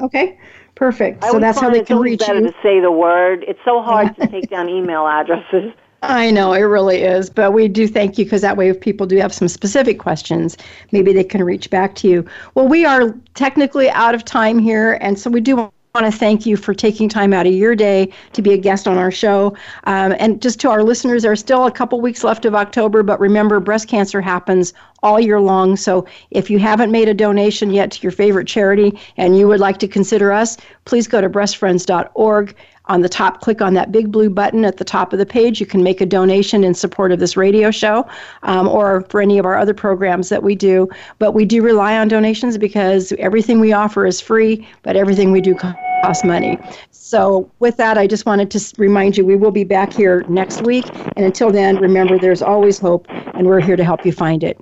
[0.00, 0.38] Okay.
[0.74, 1.24] Perfect.
[1.24, 2.48] so that's how they can reach better you.
[2.48, 3.44] to say the word.
[3.48, 5.72] It's so hard to take down email addresses.
[6.02, 9.06] I know it really is, but we do thank you because that way, if people
[9.06, 10.56] do have some specific questions,
[10.92, 12.26] maybe they can reach back to you.
[12.54, 15.70] Well, we are technically out of time here, and so we do
[16.02, 18.86] want to thank you for taking time out of your day to be a guest
[18.86, 19.56] on our show.
[19.84, 23.18] Um, and just to our listeners, there's still a couple weeks left of October, but
[23.18, 25.74] remember, breast cancer happens all year long.
[25.74, 29.60] So if you haven't made a donation yet to your favorite charity and you would
[29.60, 32.54] like to consider us, please go to breastfriends.org.
[32.88, 35.58] On the top, click on that big blue button at the top of the page.
[35.58, 38.06] You can make a donation in support of this radio show
[38.44, 40.88] um, or for any of our other programs that we do.
[41.18, 45.40] But we do rely on donations because everything we offer is free, but everything we
[45.40, 45.54] do
[46.02, 46.58] costs money.
[46.90, 50.62] So, with that, I just wanted to remind you we will be back here next
[50.62, 50.86] week.
[51.16, 54.58] And until then, remember there's always hope, and we're here to help you find it.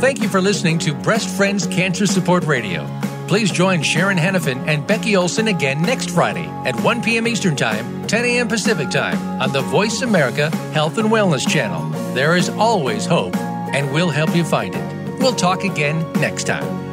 [0.00, 2.88] Thank you for listening to Breast Friends Cancer Support Radio.
[3.28, 7.28] Please join Sharon Henifin and Becky Olson again next Friday at 1 p.m.
[7.28, 8.48] Eastern Time, 10 a.m.
[8.48, 11.90] Pacific Time on the Voice America Health and Wellness Channel.
[12.14, 14.99] There is always hope, and we'll help you find it.
[15.20, 16.89] We'll talk again next time.